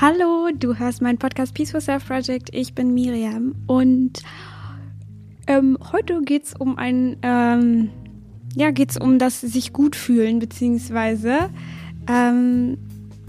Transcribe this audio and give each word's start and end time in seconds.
Hallo, 0.00 0.50
du 0.56 0.76
hörst 0.76 1.02
meinen 1.02 1.18
Podcast 1.18 1.54
Peaceful 1.54 1.80
Self 1.80 2.06
Project. 2.06 2.54
Ich 2.54 2.72
bin 2.72 2.94
Miriam 2.94 3.56
und 3.66 4.22
ähm, 5.48 5.76
heute 5.90 6.22
geht 6.22 6.44
es 6.44 6.54
um 6.54 6.78
ein, 6.78 7.16
ähm, 7.22 7.90
ja, 8.54 8.70
geht 8.70 8.96
um 9.00 9.18
das 9.18 9.40
sich 9.40 9.72
gut 9.72 9.96
fühlen, 9.96 10.38
beziehungsweise 10.38 11.50
ähm, 12.08 12.78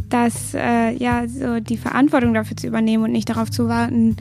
das, 0.10 0.54
äh, 0.54 0.92
ja, 0.92 1.28
so 1.28 1.60
die 1.60 1.78
Verantwortung 1.78 2.36
dafür 2.36 2.55
zu 2.55 2.68
übernehmen 2.68 3.04
und 3.04 3.14
nicht 3.14 3.30
darauf 3.30 3.50
zu 3.50 3.68
warten, 3.68 4.18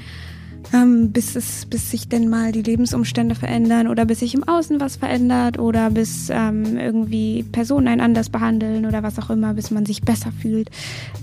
ähm, 0.73 1.13
bis 1.13 1.37
es, 1.37 1.67
bis 1.67 1.91
sich 1.91 2.09
denn 2.09 2.31
mal 2.31 2.53
die 2.53 2.63
Lebensumstände 2.63 3.35
verändern 3.35 3.89
oder 3.89 4.07
bis 4.07 4.21
sich 4.21 4.35
im 4.35 4.49
Außen 4.49 4.81
was 4.81 4.97
verändert 4.97 5.59
oder 5.59 5.91
bis 5.91 6.31
ähm, 6.31 6.79
irgendwie 6.79 7.43
Personen 7.43 7.89
einen 7.89 8.01
anders 8.01 8.31
behandeln 8.31 8.87
oder 8.87 9.03
was 9.03 9.19
auch 9.19 9.29
immer, 9.29 9.53
bis 9.53 9.71
man 9.71 9.85
sich 9.85 10.01
besser 10.01 10.33
fühlt. 10.33 10.71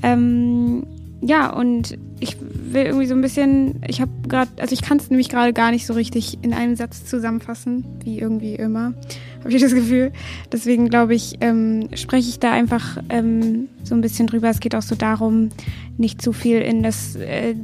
Ähm, 0.04 0.84
ja, 1.21 1.52
und 1.52 1.97
ich 2.19 2.37
will 2.39 2.83
irgendwie 2.83 3.07
so 3.07 3.15
ein 3.15 3.21
bisschen, 3.21 3.82
ich 3.87 4.01
habe 4.01 4.11
gerade, 4.28 4.51
also 4.60 4.74
ich 4.74 4.82
kann 4.82 4.97
es 4.97 5.10
nämlich 5.10 5.29
gerade 5.29 5.54
gar 5.54 5.71
nicht 5.71 5.86
so 5.86 5.93
richtig 5.93 6.39
in 6.43 6.54
einem 6.54 6.75
Satz 6.75 7.05
zusammenfassen, 7.05 7.86
wie 8.04 8.19
irgendwie 8.19 8.55
immer, 8.55 8.93
habe 9.39 9.54
ich 9.54 9.61
das 9.61 9.74
Gefühl. 9.74 10.11
Deswegen 10.51 10.89
glaube 10.89 11.15
ich, 11.15 11.38
ähm, 11.41 11.89
spreche 11.96 12.29
ich 12.29 12.39
da 12.39 12.51
einfach 12.51 12.97
ähm, 13.10 13.69
so 13.83 13.96
ein 13.96 14.01
bisschen 14.01 14.28
drüber. 14.28 14.50
Es 14.50 14.60
geht 14.60 14.75
auch 14.75 14.82
so 14.82 14.96
darum, 14.96 15.50
nicht 15.97 16.21
zu 16.21 16.33
viel 16.33 16.60
in 16.60 16.83
das 16.83 17.16
äh, 17.16 17.55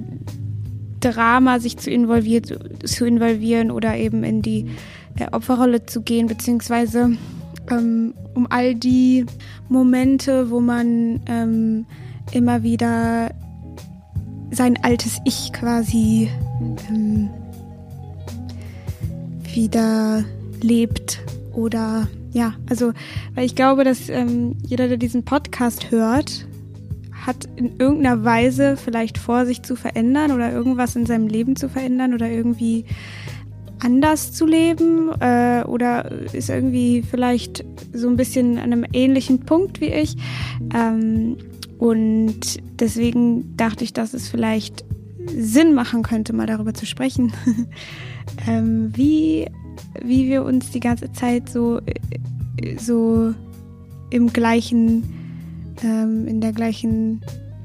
Drama 0.99 1.59
sich 1.59 1.77
zu 1.77 1.89
involvieren, 1.89 2.43
zu 2.83 3.05
involvieren 3.05 3.71
oder 3.71 3.97
eben 3.97 4.23
in 4.23 4.41
die 4.41 4.67
äh, 5.17 5.27
Opferrolle 5.31 5.85
zu 5.85 6.01
gehen, 6.01 6.27
beziehungsweise 6.27 7.17
ähm, 7.69 8.13
um 8.33 8.47
all 8.49 8.75
die 8.75 9.25
Momente, 9.69 10.49
wo 10.49 10.59
man 10.59 11.21
ähm, 11.27 11.85
immer 12.31 12.63
wieder 12.63 13.31
sein 14.51 14.77
altes 14.83 15.19
Ich 15.25 15.53
quasi 15.53 16.29
ähm, 16.89 17.29
wieder 19.53 20.23
lebt 20.61 21.21
oder 21.53 22.07
ja, 22.33 22.53
also 22.69 22.93
weil 23.35 23.45
ich 23.45 23.55
glaube, 23.55 23.83
dass 23.83 24.09
ähm, 24.09 24.55
jeder, 24.65 24.87
der 24.87 24.97
diesen 24.97 25.23
Podcast 25.23 25.91
hört, 25.91 26.47
hat 27.25 27.47
in 27.55 27.77
irgendeiner 27.77 28.23
Weise 28.23 28.77
vielleicht 28.77 29.17
vor, 29.17 29.45
sich 29.45 29.63
zu 29.63 29.75
verändern 29.75 30.31
oder 30.31 30.51
irgendwas 30.51 30.95
in 30.95 31.05
seinem 31.05 31.27
Leben 31.27 31.55
zu 31.55 31.69
verändern 31.69 32.13
oder 32.13 32.29
irgendwie 32.29 32.85
anders 33.79 34.31
zu 34.31 34.45
leben 34.45 35.09
äh, 35.19 35.63
oder 35.65 36.11
ist 36.33 36.49
irgendwie 36.49 37.03
vielleicht 37.03 37.65
so 37.93 38.07
ein 38.07 38.15
bisschen 38.15 38.57
an 38.57 38.71
einem 38.71 38.85
ähnlichen 38.93 39.41
Punkt 39.41 39.81
wie 39.81 39.91
ich. 39.91 40.15
Ähm, 40.73 41.37
und 41.81 42.61
deswegen 42.79 43.57
dachte 43.57 43.83
ich, 43.83 43.91
dass 43.91 44.13
es 44.13 44.29
vielleicht 44.29 44.85
Sinn 45.35 45.73
machen 45.73 46.03
könnte, 46.03 46.31
mal 46.31 46.45
darüber 46.45 46.75
zu 46.75 46.85
sprechen, 46.85 47.33
ähm, 48.47 48.91
wie, 48.95 49.47
wie 49.99 50.29
wir 50.29 50.43
uns 50.43 50.69
die 50.69 50.79
ganze 50.79 51.11
Zeit 51.11 51.49
so, 51.49 51.81
so 52.77 53.33
im 54.11 54.31
gleichen, 54.31 55.11
ähm, 55.83 56.27
in 56.27 56.39
der 56.39 56.51
gleichen, 56.51 57.21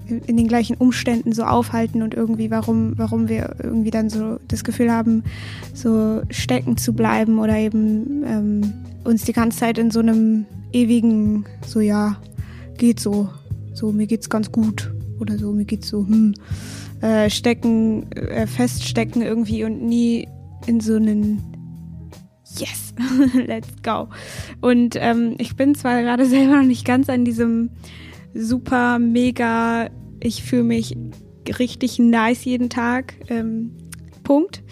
in 0.08 0.39
den 0.39 0.48
gleichen 0.48 0.78
Umständen 0.78 1.34
so 1.34 1.42
aufhalten 1.42 2.01
und 2.01 2.14
irgendwie, 2.14 2.51
warum, 2.51 2.95
warum 2.97 3.28
wir 3.28 3.56
irgendwie 3.62 3.91
dann 3.91 4.08
so 4.08 4.39
das 4.48 4.64
Gefühl 4.64 4.91
haben, 4.91 5.25
so 5.75 6.23
stecken 6.30 6.78
zu 6.78 6.95
bleiben 6.95 7.39
oder 7.39 7.58
eben 7.58 8.25
ähm, 8.25 8.73
uns 9.05 9.25
die 9.25 9.34
ganze 9.34 9.58
Zeit 9.58 9.77
in 9.77 9.91
so 9.91 10.01
einem 10.01 10.47
ewigen, 10.73 11.45
so 11.67 11.80
ja, 11.80 12.17
geht 12.78 12.98
so 12.98 13.28
so 13.77 13.93
mir 13.93 14.07
geht's 14.07 14.31
ganz 14.31 14.51
gut 14.51 14.93
oder 15.21 15.39
so, 15.39 15.53
mir 15.53 15.65
geht's 15.65 15.89
so, 15.89 16.07
hm, 16.07 16.35
äh, 17.01 17.31
stecken, 17.31 18.11
äh, 18.13 18.47
feststecken 18.47 19.23
irgendwie 19.23 19.65
und 19.65 19.83
nie 19.83 20.29
in 20.67 20.81
so 20.81 20.97
einen 20.97 21.43
Yes, 22.59 22.95
let's 23.35 23.69
go. 23.83 24.09
Und 24.61 24.97
ähm, 24.98 25.35
ich 25.39 25.57
bin 25.57 25.75
zwar 25.75 26.01
gerade 26.03 26.27
selber 26.29 26.57
noch 26.57 26.67
nicht 26.67 26.86
ganz 26.86 27.09
an 27.09 27.25
diesem 27.25 27.70
super, 28.35 28.98
mega, 28.98 29.91
ich 30.20 30.42
fühle 30.42 30.65
mich 30.65 30.97
richtig 31.59 31.98
nice 31.98 32.45
jeden 32.45 32.70
Tag 32.70 33.15
ähm, 33.29 33.73
Punkt. 34.23 34.63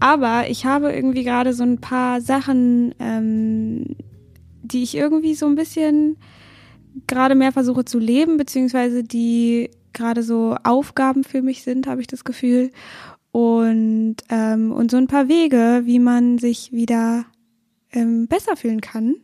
Aber 0.00 0.48
ich 0.48 0.64
habe 0.64 0.92
irgendwie 0.92 1.24
gerade 1.24 1.52
so 1.52 1.62
ein 1.62 1.78
paar 1.78 2.20
Sachen, 2.20 2.94
ähm, 2.98 3.96
die 4.62 4.82
ich 4.82 4.96
irgendwie 4.96 5.34
so 5.34 5.46
ein 5.46 5.56
bisschen 5.56 6.16
gerade 7.06 7.34
mehr 7.34 7.52
versuche 7.52 7.84
zu 7.84 7.98
leben, 7.98 8.36
beziehungsweise 8.36 9.02
die 9.02 9.70
gerade 9.92 10.22
so 10.22 10.56
Aufgaben 10.62 11.24
für 11.24 11.42
mich 11.42 11.62
sind, 11.62 11.86
habe 11.86 12.00
ich 12.00 12.06
das 12.06 12.24
Gefühl. 12.24 12.70
Und, 13.32 14.16
ähm, 14.28 14.72
und 14.72 14.90
so 14.90 14.96
ein 14.96 15.06
paar 15.06 15.28
Wege, 15.28 15.82
wie 15.84 15.98
man 15.98 16.38
sich 16.38 16.72
wieder 16.72 17.26
ähm, 17.92 18.26
besser 18.26 18.56
fühlen 18.56 18.80
kann. 18.80 19.16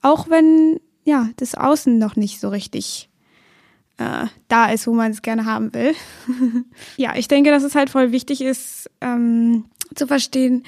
Auch 0.00 0.30
wenn, 0.30 0.80
ja, 1.04 1.28
das 1.36 1.54
Außen 1.54 1.98
noch 1.98 2.16
nicht 2.16 2.40
so 2.40 2.48
richtig 2.48 3.10
äh, 3.98 4.26
da 4.48 4.66
ist, 4.66 4.86
wo 4.86 4.92
man 4.92 5.10
es 5.10 5.22
gerne 5.22 5.44
haben 5.44 5.72
will. 5.74 5.94
ja, 6.96 7.14
ich 7.16 7.28
denke, 7.28 7.50
dass 7.50 7.62
es 7.62 7.74
halt 7.74 7.90
voll 7.90 8.12
wichtig 8.12 8.40
ist, 8.40 8.90
ähm, 9.00 9.66
zu 9.94 10.06
verstehen, 10.06 10.64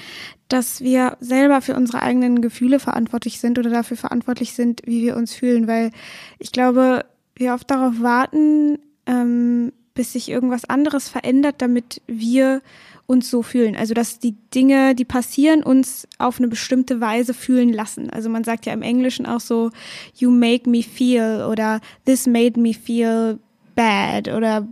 dass 0.47 0.81
wir 0.81 1.17
selber 1.19 1.61
für 1.61 1.75
unsere 1.75 2.01
eigenen 2.01 2.41
Gefühle 2.41 2.79
verantwortlich 2.79 3.39
sind 3.39 3.57
oder 3.57 3.69
dafür 3.69 3.97
verantwortlich 3.97 4.53
sind, 4.53 4.81
wie 4.85 5.03
wir 5.03 5.15
uns 5.15 5.33
fühlen, 5.33 5.67
weil 5.67 5.91
ich 6.39 6.51
glaube, 6.51 7.05
wir 7.35 7.53
oft 7.53 7.69
darauf 7.69 8.01
warten, 8.01 8.79
ähm, 9.05 9.71
bis 9.93 10.13
sich 10.13 10.29
irgendwas 10.29 10.65
anderes 10.65 11.09
verändert, 11.09 11.55
damit 11.59 12.01
wir 12.07 12.61
uns 13.07 13.29
so 13.29 13.43
fühlen. 13.43 13.75
Also 13.75 13.93
dass 13.93 14.19
die 14.19 14.35
Dinge, 14.53 14.95
die 14.95 15.05
passieren, 15.05 15.63
uns 15.63 16.07
auf 16.17 16.39
eine 16.39 16.47
bestimmte 16.47 17.01
Weise 17.01 17.33
fühlen 17.33 17.71
lassen. 17.71 18.09
Also 18.09 18.29
man 18.29 18.43
sagt 18.43 18.65
ja 18.65 18.73
im 18.73 18.81
Englischen 18.81 19.25
auch 19.25 19.39
so, 19.39 19.71
you 20.15 20.31
make 20.31 20.69
me 20.69 20.81
feel 20.81 21.45
oder 21.49 21.81
this 22.05 22.27
made 22.27 22.59
me 22.59 22.73
feel 22.73 23.39
bad 23.75 24.27
oder 24.27 24.67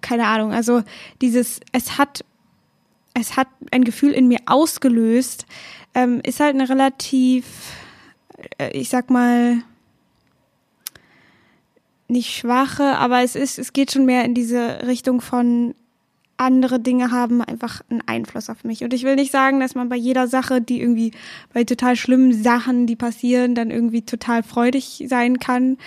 keine 0.00 0.26
Ahnung. 0.26 0.52
Also 0.52 0.82
dieses, 1.20 1.60
es 1.72 1.98
hat 1.98 2.24
es 3.18 3.36
hat 3.36 3.48
ein 3.70 3.84
Gefühl 3.84 4.12
in 4.12 4.28
mir 4.28 4.40
ausgelöst, 4.46 5.46
ähm, 5.94 6.20
ist 6.24 6.40
halt 6.40 6.54
eine 6.54 6.68
relativ, 6.68 7.46
äh, 8.58 8.70
ich 8.70 8.88
sag 8.88 9.10
mal, 9.10 9.62
nicht 12.08 12.36
schwache, 12.36 12.96
aber 12.98 13.22
es 13.22 13.34
ist, 13.34 13.58
es 13.58 13.72
geht 13.72 13.90
schon 13.90 14.04
mehr 14.04 14.24
in 14.24 14.34
diese 14.34 14.86
Richtung 14.86 15.20
von 15.20 15.74
andere 16.38 16.78
Dinge 16.78 17.10
haben 17.10 17.40
einfach 17.40 17.80
einen 17.88 18.02
Einfluss 18.06 18.50
auf 18.50 18.62
mich. 18.62 18.84
Und 18.84 18.92
ich 18.92 19.04
will 19.04 19.14
nicht 19.14 19.32
sagen, 19.32 19.58
dass 19.58 19.74
man 19.74 19.88
bei 19.88 19.96
jeder 19.96 20.28
Sache, 20.28 20.60
die 20.60 20.82
irgendwie, 20.82 21.12
bei 21.54 21.64
total 21.64 21.96
schlimmen 21.96 22.34
Sachen, 22.34 22.86
die 22.86 22.94
passieren, 22.94 23.54
dann 23.54 23.70
irgendwie 23.70 24.02
total 24.02 24.42
freudig 24.42 25.06
sein 25.08 25.38
kann 25.38 25.78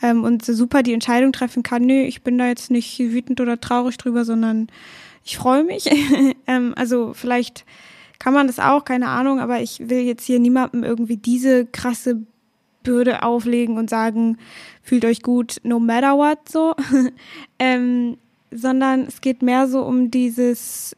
ähm, 0.00 0.24
und 0.24 0.42
so 0.42 0.54
super 0.54 0.82
die 0.82 0.94
Entscheidung 0.94 1.32
treffen 1.32 1.62
kann, 1.62 1.84
nö, 1.84 2.00
ich 2.00 2.22
bin 2.22 2.38
da 2.38 2.46
jetzt 2.46 2.70
nicht 2.70 2.98
wütend 2.98 3.38
oder 3.42 3.60
traurig 3.60 3.98
drüber, 3.98 4.24
sondern 4.24 4.68
ich 5.28 5.36
freue 5.36 5.62
mich. 5.62 5.84
ähm, 6.46 6.72
also 6.74 7.12
vielleicht 7.12 7.66
kann 8.18 8.32
man 8.32 8.46
das 8.46 8.58
auch, 8.58 8.84
keine 8.86 9.08
Ahnung, 9.08 9.40
aber 9.40 9.60
ich 9.60 9.90
will 9.90 10.00
jetzt 10.00 10.24
hier 10.24 10.40
niemandem 10.40 10.84
irgendwie 10.84 11.18
diese 11.18 11.66
krasse 11.66 12.22
Bürde 12.82 13.22
auflegen 13.22 13.76
und 13.76 13.90
sagen, 13.90 14.38
fühlt 14.82 15.04
euch 15.04 15.20
gut, 15.20 15.58
no 15.64 15.78
matter 15.78 16.16
what, 16.16 16.48
so. 16.48 16.74
ähm, 17.58 18.16
sondern 18.50 19.02
es 19.02 19.20
geht 19.20 19.42
mehr 19.42 19.68
so 19.68 19.82
um 19.82 20.10
dieses, 20.10 20.96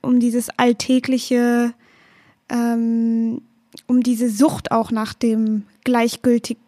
um 0.00 0.18
dieses 0.18 0.50
alltägliche, 0.58 1.72
ähm, 2.48 3.42
um 3.86 4.02
diese 4.02 4.28
Sucht 4.28 4.72
auch 4.72 4.90
nach 4.90 5.14
dem 5.14 5.62
gleichgültig 5.84 6.58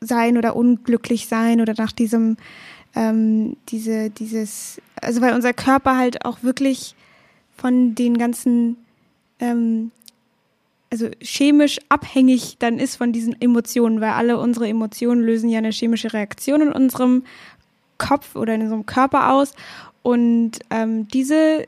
sein 0.00 0.38
oder 0.38 0.56
unglücklich 0.56 1.28
sein 1.28 1.60
oder 1.60 1.74
nach 1.76 1.92
diesem 1.92 2.38
ähm, 2.94 3.56
diese, 3.68 4.10
dieses, 4.10 4.80
also 5.00 5.20
weil 5.20 5.34
unser 5.34 5.52
Körper 5.52 5.96
halt 5.96 6.24
auch 6.24 6.42
wirklich 6.42 6.94
von 7.56 7.94
den 7.94 8.18
ganzen, 8.18 8.76
ähm, 9.38 9.90
also 10.90 11.08
chemisch 11.20 11.78
abhängig 11.88 12.56
dann 12.58 12.78
ist 12.78 12.96
von 12.96 13.12
diesen 13.12 13.40
Emotionen, 13.40 14.00
weil 14.00 14.12
alle 14.12 14.38
unsere 14.38 14.68
Emotionen 14.68 15.22
lösen 15.22 15.50
ja 15.50 15.58
eine 15.58 15.70
chemische 15.70 16.12
Reaktion 16.12 16.62
in 16.62 16.72
unserem 16.72 17.24
Kopf 17.98 18.34
oder 18.34 18.54
in 18.54 18.62
unserem 18.62 18.86
Körper 18.86 19.32
aus. 19.32 19.52
Und 20.02 20.52
ähm, 20.70 21.06
diese 21.08 21.66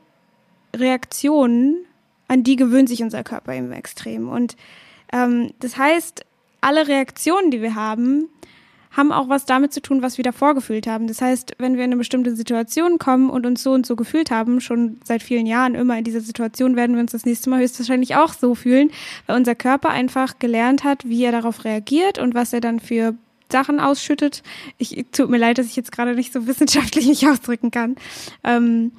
Reaktionen, 0.75 1.85
an 2.29 2.43
die 2.43 2.57
gewöhnt 2.57 2.89
sich 2.89 3.03
unser 3.03 3.23
Körper 3.23 3.55
eben 3.55 3.73
extrem. 3.73 4.29
Und 4.29 4.57
ähm, 5.13 5.53
das 5.61 5.77
heißt, 5.77 6.25
alle 6.63 6.89
Reaktionen, 6.89 7.51
die 7.51 7.61
wir 7.61 7.75
haben, 7.75 8.29
haben 8.93 9.11
auch 9.11 9.29
was 9.29 9.47
damit 9.47 9.73
zu 9.73 9.81
tun, 9.81 10.03
was 10.03 10.19
wir 10.19 10.25
davor 10.25 10.55
gefühlt 10.55 10.87
haben. 10.87 11.07
Das 11.07 11.21
heißt, 11.21 11.55
wenn 11.59 11.77
wir 11.77 11.85
in 11.85 11.91
eine 11.91 11.97
bestimmte 11.97 12.37
Situation 12.37 12.99
kommen 12.99 13.31
und 13.31 13.47
uns 13.47 13.63
so 13.63 13.73
und 13.73 13.87
so 13.87 13.97
gefühlt 13.97 14.31
haben, 14.31 14.61
schon 14.61 14.99
seit 15.05 15.23
vielen 15.23 15.47
Jahren 15.47 15.75
immer 15.75 15.97
in 15.97 16.05
dieser 16.05 16.21
Situation, 16.21 16.77
werden 16.77 16.95
wir 16.97 17.01
uns 17.01 17.13
das 17.13 17.25
nächste 17.25 17.49
Mal 17.51 17.61
höchstwahrscheinlich 17.61 18.17
auch 18.17 18.35
so 18.35 18.55
fühlen, 18.55 18.91
weil 19.27 19.37
unser 19.37 19.55
Körper 19.55 19.91
einfach 19.91 20.39
gelernt 20.39 20.85
hat, 20.85 21.09
wie 21.09 21.25
er 21.25 21.33
darauf 21.33 21.65
reagiert 21.65 22.19
und 22.19 22.35
was 22.35 22.53
er 22.53 22.61
dann 22.61 22.81
für 22.81 23.15
Sachen 23.51 23.81
ausschüttet. 23.81 24.43
Ich 24.79 25.07
tut 25.13 25.31
mir 25.31 25.39
leid, 25.39 25.59
dass 25.59 25.67
ich 25.67 25.77
jetzt 25.77 25.93
gerade 25.93 26.15
nicht 26.15 26.33
so 26.33 26.47
wissenschaftlich 26.47 27.07
mich 27.07 27.27
ausdrücken 27.27 27.71
kann. 27.71 27.97
Ähm, 28.45 28.93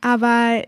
aber 0.00 0.64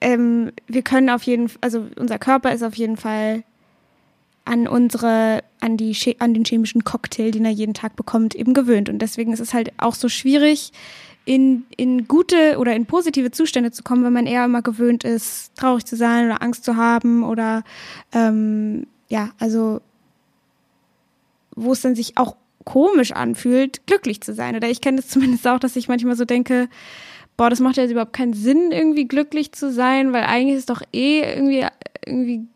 ähm, 0.00 0.52
wir 0.66 0.82
können 0.82 1.10
auf 1.10 1.22
jeden 1.22 1.48
Fall, 1.48 1.58
also 1.60 1.86
unser 1.96 2.18
Körper 2.18 2.52
ist 2.52 2.62
auf 2.62 2.74
jeden 2.74 2.96
Fall 2.96 3.44
an 4.46 4.66
unsere, 4.66 5.42
an 5.60 5.76
die, 5.76 5.94
an 6.18 6.32
den 6.32 6.44
chemischen 6.44 6.84
Cocktail, 6.84 7.30
den 7.30 7.44
er 7.44 7.50
jeden 7.50 7.74
Tag 7.74 7.96
bekommt, 7.96 8.34
eben 8.34 8.54
gewöhnt. 8.54 8.88
Und 8.88 9.00
deswegen 9.00 9.32
ist 9.32 9.40
es 9.40 9.52
halt 9.52 9.72
auch 9.78 9.94
so 9.94 10.08
schwierig, 10.08 10.72
in, 11.26 11.64
in 11.76 12.06
gute 12.06 12.56
oder 12.58 12.74
in 12.74 12.86
positive 12.86 13.32
Zustände 13.32 13.72
zu 13.72 13.82
kommen, 13.82 14.04
wenn 14.04 14.12
man 14.12 14.26
eher 14.26 14.44
immer 14.44 14.62
gewöhnt 14.62 15.02
ist, 15.02 15.56
traurig 15.56 15.84
zu 15.84 15.96
sein 15.96 16.26
oder 16.26 16.40
Angst 16.40 16.64
zu 16.64 16.76
haben 16.76 17.24
oder 17.24 17.64
ähm, 18.12 18.86
ja, 19.08 19.30
also 19.40 19.80
wo 21.56 21.72
es 21.72 21.80
dann 21.80 21.96
sich 21.96 22.16
auch 22.16 22.36
komisch 22.64 23.12
anfühlt, 23.12 23.86
glücklich 23.86 24.20
zu 24.20 24.34
sein. 24.34 24.54
Oder 24.54 24.68
ich 24.68 24.80
kenne 24.80 25.00
es 25.00 25.08
zumindest 25.08 25.46
auch, 25.48 25.58
dass 25.58 25.74
ich 25.74 25.88
manchmal 25.88 26.16
so 26.16 26.24
denke, 26.24 26.68
boah, 27.36 27.50
das 27.50 27.60
macht 27.60 27.76
ja 27.76 27.82
jetzt 27.82 27.92
überhaupt 27.92 28.12
keinen 28.12 28.34
Sinn, 28.34 28.70
irgendwie 28.70 29.06
glücklich 29.06 29.52
zu 29.52 29.72
sein, 29.72 30.12
weil 30.12 30.24
eigentlich 30.24 30.58
ist 30.58 30.70
doch 30.70 30.82
eh 30.92 31.20
irgendwie, 31.20 31.66
irgendwie, 32.06 32.46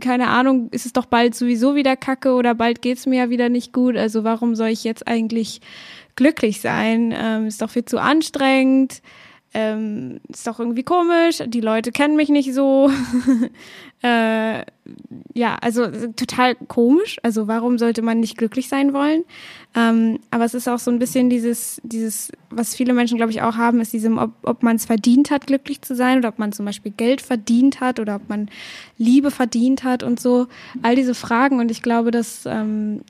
keine 0.00 0.28
Ahnung, 0.28 0.68
ist 0.70 0.86
es 0.86 0.92
doch 0.92 1.06
bald 1.06 1.34
sowieso 1.34 1.74
wieder 1.74 1.96
Kacke 1.96 2.34
oder 2.34 2.54
bald 2.54 2.82
geht's 2.82 3.06
mir 3.06 3.24
ja 3.24 3.30
wieder 3.30 3.48
nicht 3.48 3.72
gut. 3.72 3.96
Also 3.96 4.24
warum 4.24 4.54
soll 4.54 4.68
ich 4.68 4.84
jetzt 4.84 5.06
eigentlich 5.08 5.60
glücklich 6.16 6.60
sein? 6.60 7.12
Ähm, 7.16 7.46
ist 7.46 7.60
doch 7.60 7.70
viel 7.70 7.84
zu 7.84 8.00
anstrengend. 8.00 9.02
Ähm, 9.56 10.20
ist 10.28 10.48
doch 10.48 10.58
irgendwie 10.58 10.82
komisch, 10.82 11.38
die 11.46 11.60
Leute 11.60 11.92
kennen 11.92 12.16
mich 12.16 12.28
nicht 12.28 12.52
so. 12.52 12.90
äh, 14.02 14.64
ja, 15.32 15.56
also 15.60 15.86
total 16.16 16.56
komisch. 16.56 17.18
Also 17.22 17.46
warum 17.46 17.78
sollte 17.78 18.02
man 18.02 18.18
nicht 18.18 18.36
glücklich 18.36 18.68
sein 18.68 18.92
wollen? 18.92 19.24
Ähm, 19.76 20.18
aber 20.32 20.44
es 20.44 20.54
ist 20.54 20.68
auch 20.68 20.80
so 20.80 20.90
ein 20.90 20.98
bisschen 20.98 21.30
dieses, 21.30 21.80
dieses, 21.84 22.32
was 22.50 22.74
viele 22.74 22.94
Menschen, 22.94 23.16
glaube 23.16 23.30
ich, 23.30 23.42
auch 23.42 23.56
haben, 23.56 23.80
ist 23.80 23.92
diesem, 23.92 24.18
ob, 24.18 24.32
ob 24.42 24.64
man 24.64 24.74
es 24.74 24.86
verdient 24.86 25.30
hat, 25.30 25.46
glücklich 25.46 25.82
zu 25.82 25.94
sein 25.94 26.18
oder 26.18 26.30
ob 26.30 26.40
man 26.40 26.50
zum 26.50 26.66
Beispiel 26.66 26.92
Geld 26.96 27.20
verdient 27.20 27.80
hat 27.80 28.00
oder 28.00 28.16
ob 28.16 28.28
man 28.28 28.50
Liebe 28.98 29.30
verdient 29.30 29.84
hat 29.84 30.02
und 30.02 30.18
so. 30.18 30.48
All 30.82 30.96
diese 30.96 31.14
Fragen. 31.14 31.60
Und 31.60 31.70
ich 31.70 31.80
glaube, 31.80 32.10
dass, 32.10 32.44
ähm, 32.44 33.02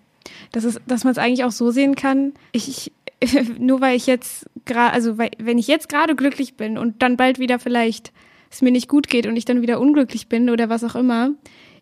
dass, 0.53 0.79
dass 0.87 1.05
man 1.05 1.13
es 1.13 1.19
eigentlich 1.19 1.45
auch 1.45 1.53
so 1.53 1.71
sehen 1.71 1.95
kann. 1.95 2.35
Ich, 2.53 2.69
ich 2.69 2.93
nur 3.59 3.81
weil 3.81 3.97
ich 3.97 4.07
jetzt 4.07 4.47
gerade, 4.65 4.93
also 4.93 5.19
weil, 5.19 5.31
wenn 5.39 5.59
ich 5.59 5.69
jetzt 5.69 5.89
gerade 5.89 6.15
glücklich 6.15 6.57
bin 6.57 6.79
und 6.79 7.03
dann 7.03 7.17
bald 7.17 7.39
wieder 7.39 7.59
vielleicht 7.59 8.13
es 8.51 8.63
mir 8.63 8.71
nicht 8.71 8.89
gut 8.89 9.09
geht 9.09 9.27
und 9.27 9.37
ich 9.37 9.45
dann 9.45 9.63
wieder 9.63 9.81
unglücklich 9.81 10.29
bin 10.29 10.51
oder 10.51 10.69
was 10.69 10.85
auch 10.85 10.95
immer, 10.95 11.31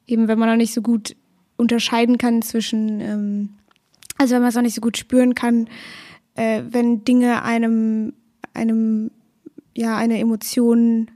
eben 0.06 0.28
wenn 0.28 0.38
man 0.38 0.48
noch 0.48 0.56
nicht 0.56 0.72
so 0.72 0.82
gut 0.82 1.16
unterscheiden 1.56 2.18
kann 2.18 2.42
zwischen 2.42 3.00
ähm, 3.00 3.48
also 4.18 4.34
wenn 4.34 4.42
man 4.42 4.50
es 4.50 4.56
auch 4.56 4.62
nicht 4.62 4.74
so 4.74 4.80
gut 4.80 4.96
spüren 4.96 5.34
kann, 5.34 5.68
äh, 6.34 6.62
wenn 6.68 7.04
Dinge 7.04 7.42
einem, 7.42 8.14
einem, 8.54 9.10
ja, 9.76 9.96
eine 9.96 10.18
Emotion 10.18 11.10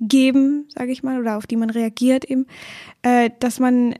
geben, 0.00 0.66
sage 0.74 0.92
ich 0.92 1.02
mal, 1.02 1.20
oder 1.20 1.36
auf 1.36 1.46
die 1.46 1.56
man 1.56 1.70
reagiert 1.70 2.24
eben, 2.24 2.46
äh, 3.02 3.30
dass 3.40 3.60
man 3.60 3.94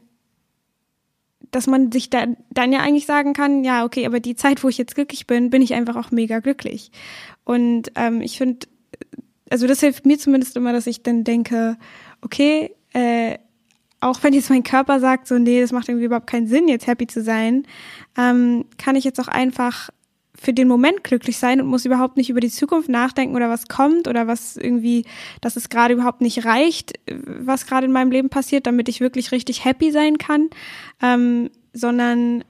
dass 1.57 1.67
man 1.67 1.91
sich 1.91 2.11
da, 2.11 2.27
dann 2.51 2.73
ja 2.73 2.81
eigentlich 2.81 3.07
sagen 3.07 3.33
kann, 3.33 3.65
ja, 3.65 3.85
okay, 3.85 4.07
aber 4.07 4.21
die 4.21 4.37
Zeit, 4.37 4.63
wo 4.63 4.69
ich 4.69 4.79
jetzt 4.79 4.95
glücklich 4.95 5.27
bin, 5.27 5.51
bin 5.51 5.63
ich 5.63 5.75
einfach 5.75 5.97
auch 5.97 6.11
mega 6.11 6.39
glücklich. 6.41 6.93
Und 7.45 7.91
ähm, 7.97 8.21
ich 8.21 8.37
finde, 8.37 8.67
also 9.51 9.67
das 9.67 9.81
hilft 9.81 10.05
mir 10.05 10.19
zumindest 10.19 10.57
immer, 10.57 10.73
dass 10.73 10.87
ich 10.87 11.03
dann 11.03 11.25
denke, 11.25 11.79
okay, 12.21 12.75
äh, 12.93 13.39
auch 14.01 14.23
wenn 14.23 14.35
jetzt 14.35 14.51
mein 14.51 14.63
Körper 14.63 15.01
sagt, 15.01 15.27
so, 15.27 15.39
nee, 15.39 15.61
das 15.61 15.73
macht 15.73 15.89
irgendwie 15.89 16.05
überhaupt 16.05 16.27
keinen 16.27 16.47
Sinn, 16.47 16.69
jetzt 16.69 16.87
happy 16.87 17.07
zu 17.07 17.23
sein, 17.23 17.67
ähm, 18.19 18.67
kann 18.77 18.95
ich 18.95 19.05
jetzt 19.05 19.19
auch 19.19 19.29
einfach 19.29 19.89
für 20.39 20.53
den 20.53 20.69
Moment 20.69 21.03
glücklich 21.03 21.39
sein 21.39 21.61
und 21.61 21.67
muss 21.67 21.85
überhaupt 21.85 22.17
nicht 22.17 22.31
über 22.31 22.41
die 22.41 22.51
Zukunft 22.51 22.89
nachdenken 22.89 23.35
oder 23.35 23.49
was 23.49 23.69
kommt 23.69 24.07
oder 24.07 24.27
was 24.27 24.57
irgendwie, 24.57 25.05
dass 25.41 25.57
es 25.57 25.69
gerade 25.69 25.95
überhaupt 25.95 26.21
nicht 26.21 26.45
reicht, 26.45 26.95
was 27.09 27.67
gerade 27.67 27.87
in 27.87 27.93
meinem 27.93 28.11
Leben 28.11 28.29
passiert, 28.29 28.67
damit 28.67 28.89
ich 28.89 29.01
wirklich 29.01 29.33
richtig 29.33 29.65
happy 29.65 29.91
sein 29.91 30.19
kann, 30.19 30.51
ähm, 31.03 31.51
sondern 31.73 32.45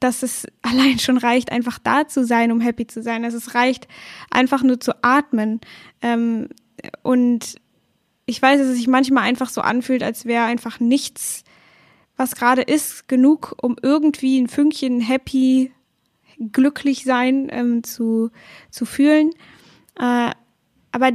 dass 0.00 0.22
es 0.22 0.46
allein 0.62 0.98
schon 0.98 1.18
reicht, 1.18 1.52
einfach 1.52 1.78
da 1.78 2.08
zu 2.08 2.24
sein, 2.24 2.52
um 2.52 2.60
happy 2.60 2.86
zu 2.86 3.02
sein. 3.02 3.22
Dass 3.22 3.34
es 3.34 3.54
reicht, 3.54 3.88
einfach 4.30 4.62
nur 4.62 4.80
zu 4.80 4.92
atmen. 5.02 5.60
Ähm, 6.02 6.48
und 7.02 7.56
ich 8.26 8.40
weiß, 8.40 8.58
dass 8.58 8.68
es 8.68 8.76
sich 8.76 8.88
manchmal 8.88 9.24
einfach 9.24 9.48
so 9.48 9.60
anfühlt, 9.60 10.02
als 10.02 10.26
wäre 10.26 10.44
einfach 10.44 10.80
nichts, 10.80 11.44
was 12.16 12.34
gerade 12.34 12.62
ist, 12.62 13.08
genug, 13.08 13.54
um 13.62 13.76
irgendwie 13.80 14.40
ein 14.40 14.48
Fünkchen 14.48 15.00
happy, 15.00 15.72
glücklich 16.38 17.04
sein 17.04 17.48
ähm, 17.50 17.82
zu, 17.82 18.30
zu 18.70 18.84
fühlen. 18.84 19.30
Äh, 19.98 20.32
aber 20.92 21.12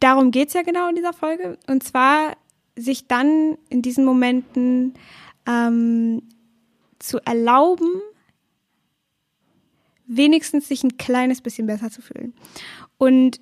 darum 0.00 0.30
geht's 0.30 0.54
ja 0.54 0.62
genau 0.62 0.88
in 0.88 0.96
dieser 0.96 1.12
Folge. 1.12 1.58
Und 1.66 1.82
zwar 1.82 2.36
sich 2.76 3.06
dann 3.06 3.58
in 3.68 3.82
diesen 3.82 4.04
Momenten 4.04 4.94
ähm, 5.46 6.22
zu 6.98 7.18
erlauben, 7.24 7.90
wenigstens 10.06 10.68
sich 10.68 10.84
ein 10.84 10.96
kleines 10.96 11.40
bisschen 11.40 11.66
besser 11.66 11.90
zu 11.90 12.02
fühlen. 12.02 12.34
Und 12.98 13.40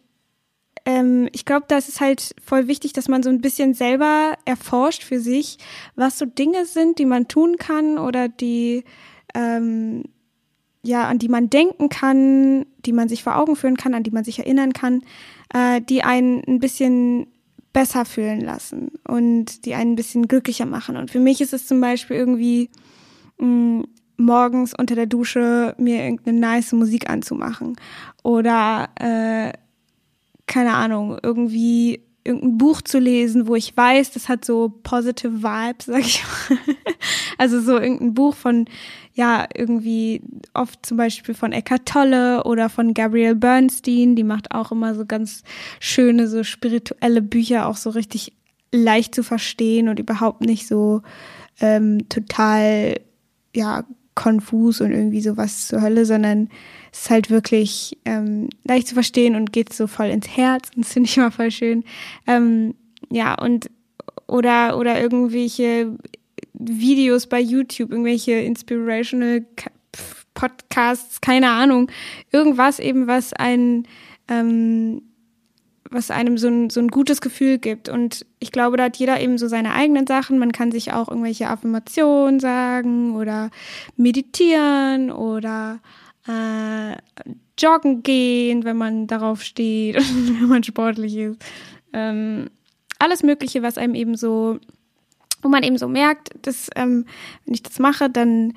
ähm, 0.87 1.29
ich 1.33 1.45
glaube, 1.45 1.67
da 1.69 1.77
ist 1.77 1.89
es 1.89 2.01
halt 2.01 2.35
voll 2.43 2.67
wichtig, 2.67 2.93
dass 2.93 3.09
man 3.09 3.23
so 3.23 3.31
ein 3.31 3.41
bisschen 3.41 3.75
selber 3.75 4.37
erforscht 4.45 5.03
für 5.03 5.21
sich, 5.21 5.59
was 5.95 6.19
so 6.19 6.25
Dinge 6.25 6.65
sind, 6.65 6.99
die 6.99 7.05
man 7.05 7.29
tun 7.29 7.57
kann 7.57 7.99
oder 7.99 8.29
die, 8.29 8.85
ähm, 9.35 10.05
ja, 10.83 11.09
an 11.09 11.19
die 11.19 11.29
man 11.29 11.51
denken 11.51 11.89
kann, 11.89 12.67
die 12.87 12.93
man 12.93 13.09
sich 13.09 13.23
vor 13.23 13.37
Augen 13.37 13.57
führen 13.57 13.77
kann, 13.77 13.95
an 13.95 14.03
die 14.03 14.11
man 14.11 14.25
sich 14.25 14.39
erinnern 14.39 14.73
kann, 14.73 15.03
äh, 15.53 15.81
die 15.81 16.03
einen 16.03 16.43
ein 16.47 16.59
bisschen 16.59 17.27
besser 17.73 18.05
fühlen 18.05 18.41
lassen 18.41 18.93
und 19.07 19.65
die 19.65 19.75
einen 19.75 19.93
ein 19.93 19.97
bisschen 19.97 20.27
glücklicher 20.27 20.67
machen. 20.67 20.97
Und 20.97 21.11
für 21.11 21.21
mich 21.21 21.41
ist 21.41 21.53
es 21.53 21.67
zum 21.67 21.81
Beispiel 21.81 22.17
irgendwie 22.17 22.71
mh, 23.39 23.47
mm, 23.47 23.85
morgens 24.17 24.75
unter 24.77 24.95
der 24.95 25.07
Dusche 25.07 25.75
mir 25.79 26.03
irgendeine 26.05 26.39
nice 26.39 26.73
Musik 26.73 27.09
anzumachen 27.09 27.77
oder 28.23 28.91
äh, 28.97 29.53
keine 30.47 30.75
Ahnung, 30.75 31.17
irgendwie 31.23 32.03
irgendein 32.25 32.59
Buch 32.59 32.83
zu 32.83 32.99
lesen, 32.99 33.47
wo 33.47 33.55
ich 33.55 33.77
weiß, 33.77 34.13
das 34.13 34.29
hat 34.29 34.45
so 34.45 34.73
positive 34.83 35.43
Vibes, 35.43 35.87
sag 35.87 36.01
ich 36.01 36.23
mal. 36.49 36.59
Also 37.39 37.61
so 37.63 37.79
irgendein 37.79 38.13
Buch 38.13 38.35
von, 38.35 38.67
ja, 39.15 39.47
irgendwie 39.55 40.21
oft 40.53 40.85
zum 40.85 40.99
Beispiel 40.99 41.35
von 41.35 41.53
Eckhart 41.53 41.87
Tolle 41.87 42.45
oder 42.45 42.69
von 42.69 42.93
Gabrielle 42.93 43.35
Bernstein, 43.35 44.15
die 44.15 44.25
macht 44.25 44.53
auch 44.53 44.73
immer 44.73 44.95
so 44.95 45.07
ganz 45.07 45.43
schöne, 45.79 46.29
so 46.29 46.45
spirituelle 46.45 47.23
Bücher, 47.23 47.67
auch 47.67 47.77
so 47.77 47.89
richtig 47.89 48.35
leicht 48.73 49.15
zu 49.15 49.23
verstehen 49.23 49.89
und 49.89 49.99
überhaupt 49.99 50.43
nicht 50.43 50.69
so 50.69 51.01
ähm, 51.61 52.09
total, 52.11 53.01
ja, 53.57 53.85
konfus 54.21 54.83
und 54.83 54.93
irgendwie 54.93 55.23
sowas 55.23 55.69
zur 55.69 55.81
Hölle, 55.81 56.05
sondern 56.05 56.51
es 56.93 57.01
ist 57.03 57.11
halt 57.11 57.31
wirklich 57.31 57.97
ähm, 58.05 58.51
leicht 58.65 58.87
zu 58.87 58.93
verstehen 58.93 59.35
und 59.35 59.51
geht 59.51 59.73
so 59.73 59.87
voll 59.87 60.09
ins 60.09 60.29
Herz 60.37 60.69
und 60.77 60.85
das 60.85 60.93
finde 60.93 61.09
ich 61.09 61.17
immer 61.17 61.31
voll 61.31 61.51
schön. 61.51 61.85
Ähm, 62.27 62.75
ja, 63.11 63.35
und 63.35 63.71
oder, 64.27 64.77
oder 64.77 65.01
irgendwelche 65.01 65.97
Videos 66.53 67.29
bei 67.29 67.41
YouTube, 67.41 67.93
irgendwelche 67.93 68.33
inspirational 68.33 69.47
Podcasts, 70.35 71.23
keine 71.23 71.51
Ahnung, 71.53 71.91
irgendwas 72.31 72.79
eben, 72.79 73.07
was 73.07 73.33
ein 73.33 73.87
ähm, 74.29 75.01
was 75.91 76.11
einem 76.11 76.39
so 76.39 76.49
ein, 76.49 76.71
so 76.71 76.81
ein 76.81 76.89
gutes 76.89 77.21
Gefühl 77.21 77.59
gibt. 77.59 77.89
Und 77.89 78.25
ich 78.39 78.53
glaube, 78.53 78.77
da 78.77 78.85
hat 78.85 78.97
jeder 78.97 79.21
eben 79.21 79.39
so 79.39 79.49
seine 79.49 79.75
eigenen 79.75 80.07
Sachen. 80.07 80.39
Man 80.39 80.53
kann 80.53 80.73
sich 80.73 80.93
auch 80.93 81.09
irgendwelche 81.09 81.49
Affirmationen 81.49 82.41
sagen 82.41 83.17
oder 83.17 83.51
meditieren 83.97 85.11
oder 85.11 85.81
äh, 86.27 86.97
joggen 87.59 88.03
gehen, 88.03 88.65
wenn 88.65 88.77
man 88.77 89.07
darauf 89.07 89.43
steht 89.43 89.97
wenn 90.41 90.49
man 90.49 90.63
sportlich 90.63 91.17
ist. 91.17 91.39
Ähm, 91.93 92.51
alles 92.99 93.23
Mögliche, 93.23 93.63
was 93.63 93.79
einem 93.79 93.95
eben 93.95 94.17
so, 94.17 94.59
wo 95.43 95.49
man 95.49 95.63
eben 95.63 95.79
so 95.79 95.89
merkt, 95.89 96.31
dass 96.43 96.71
ähm, 96.77 97.07
wenn 97.45 97.55
ich 97.55 97.63
das 97.63 97.79
mache, 97.79 98.11
dann 98.11 98.55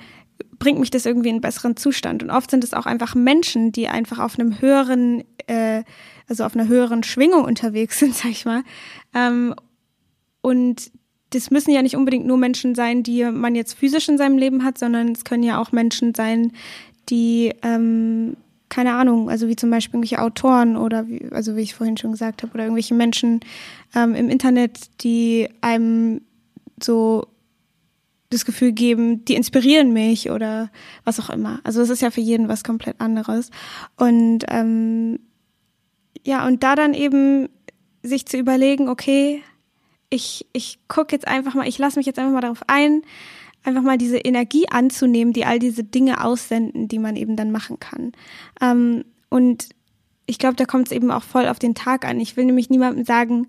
bringt 0.60 0.80
mich 0.80 0.92
das 0.92 1.06
irgendwie 1.06 1.30
in 1.30 1.36
einen 1.36 1.42
besseren 1.42 1.76
Zustand. 1.78 2.24
Und 2.24 2.30
oft 2.30 2.52
sind 2.52 2.64
es 2.64 2.74
auch 2.74 2.86
einfach 2.86 3.16
Menschen, 3.16 3.72
die 3.72 3.88
einfach 3.88 4.20
auf 4.20 4.38
einem 4.38 4.62
höheren, 4.62 5.24
äh, 5.48 5.84
also 6.28 6.44
auf 6.44 6.56
einer 6.56 6.68
höheren 6.68 7.04
Schwingung 7.04 7.46
unterwegs 7.46 8.00
sind, 8.00 8.16
sag 8.16 8.32
ich 8.32 8.46
mal. 8.46 8.64
Ähm, 9.14 9.56
und 10.42 10.92
das 11.32 11.52
müssen 11.52 11.72
ja 11.72 11.82
nicht 11.82 11.96
unbedingt 11.96 12.26
nur 12.26 12.38
Menschen 12.38 12.76
sein, 12.76 13.04
die 13.04 13.24
man 13.24 13.56
jetzt 13.56 13.74
physisch 13.74 14.08
in 14.08 14.18
seinem 14.18 14.38
Leben 14.38 14.64
hat, 14.64 14.78
sondern 14.78 15.12
es 15.12 15.24
können 15.24 15.44
ja 15.44 15.60
auch 15.60 15.72
Menschen 15.72 16.14
sein, 16.14 16.52
die, 17.10 17.54
ähm, 17.64 18.38
keine 18.70 18.94
Ahnung, 18.94 19.30
also 19.30 19.48
wie 19.48 19.56
zum 19.56 19.70
Beispiel 19.70 19.96
irgendwelche 19.98 20.22
Autoren 20.22 20.78
oder 20.78 21.08
wie, 21.08 21.28
also 21.32 21.56
wie 21.56 21.62
ich 21.62 21.74
vorhin 21.74 21.98
schon 21.98 22.12
gesagt 22.12 22.44
habe, 22.44 22.54
oder 22.54 22.64
irgendwelche 22.64 22.94
Menschen 22.94 23.40
ähm, 23.96 24.16
im 24.16 24.30
Internet, 24.30 25.04
die 25.04 25.50
einem 25.62 26.22
so 26.82 27.28
das 28.30 28.46
Gefühl 28.46 28.72
geben, 28.72 29.26
die 29.26 29.36
inspirieren 29.36 29.94
mich 29.94 30.32
oder 30.32 30.72
was 31.04 31.20
auch 31.20 31.30
immer. 31.30 31.60
Also 31.64 31.82
es 31.82 31.90
ist 31.90 32.02
ja 32.02 32.12
für 32.12 32.22
jeden 32.22 32.48
was 32.48 32.64
komplett 32.64 33.00
anderes. 33.00 33.52
Und 33.96 34.40
ähm, 34.50 35.20
ja, 36.24 36.46
und 36.48 36.64
da 36.64 36.76
dann 36.76 36.94
eben 36.94 37.50
sich 38.02 38.26
zu 38.26 38.38
überlegen, 38.38 38.90
okay, 38.90 39.44
ich, 40.10 40.46
ich 40.54 40.80
gucke 40.88 41.16
jetzt 41.16 41.28
einfach 41.28 41.54
mal, 41.54 41.68
ich 41.68 41.78
lasse 41.78 41.98
mich 41.98 42.06
jetzt 42.06 42.20
einfach 42.20 42.34
mal 42.34 42.42
darauf 42.42 42.64
ein, 42.68 43.02
einfach 43.64 43.82
mal 43.82 43.98
diese 43.98 44.18
Energie 44.18 44.68
anzunehmen, 44.70 45.34
die 45.34 45.46
all 45.46 45.60
diese 45.60 45.84
Dinge 45.84 46.24
aussenden, 46.24 46.88
die 46.88 47.00
man 47.00 47.16
eben 47.16 47.36
dann 47.36 47.52
machen 47.52 47.80
kann. 47.80 48.12
Ähm, 48.62 49.06
und 49.30 49.70
ich 50.26 50.38
glaube, 50.38 50.56
da 50.56 50.66
kommt 50.66 50.88
es 50.88 50.92
eben 50.92 51.12
auch 51.12 51.24
voll 51.24 51.48
auf 51.48 51.60
den 51.60 51.76
Tag 51.76 52.06
an. 52.06 52.20
Ich 52.20 52.38
will 52.38 52.46
nämlich 52.46 52.70
niemandem 52.70 53.06
sagen, 53.06 53.48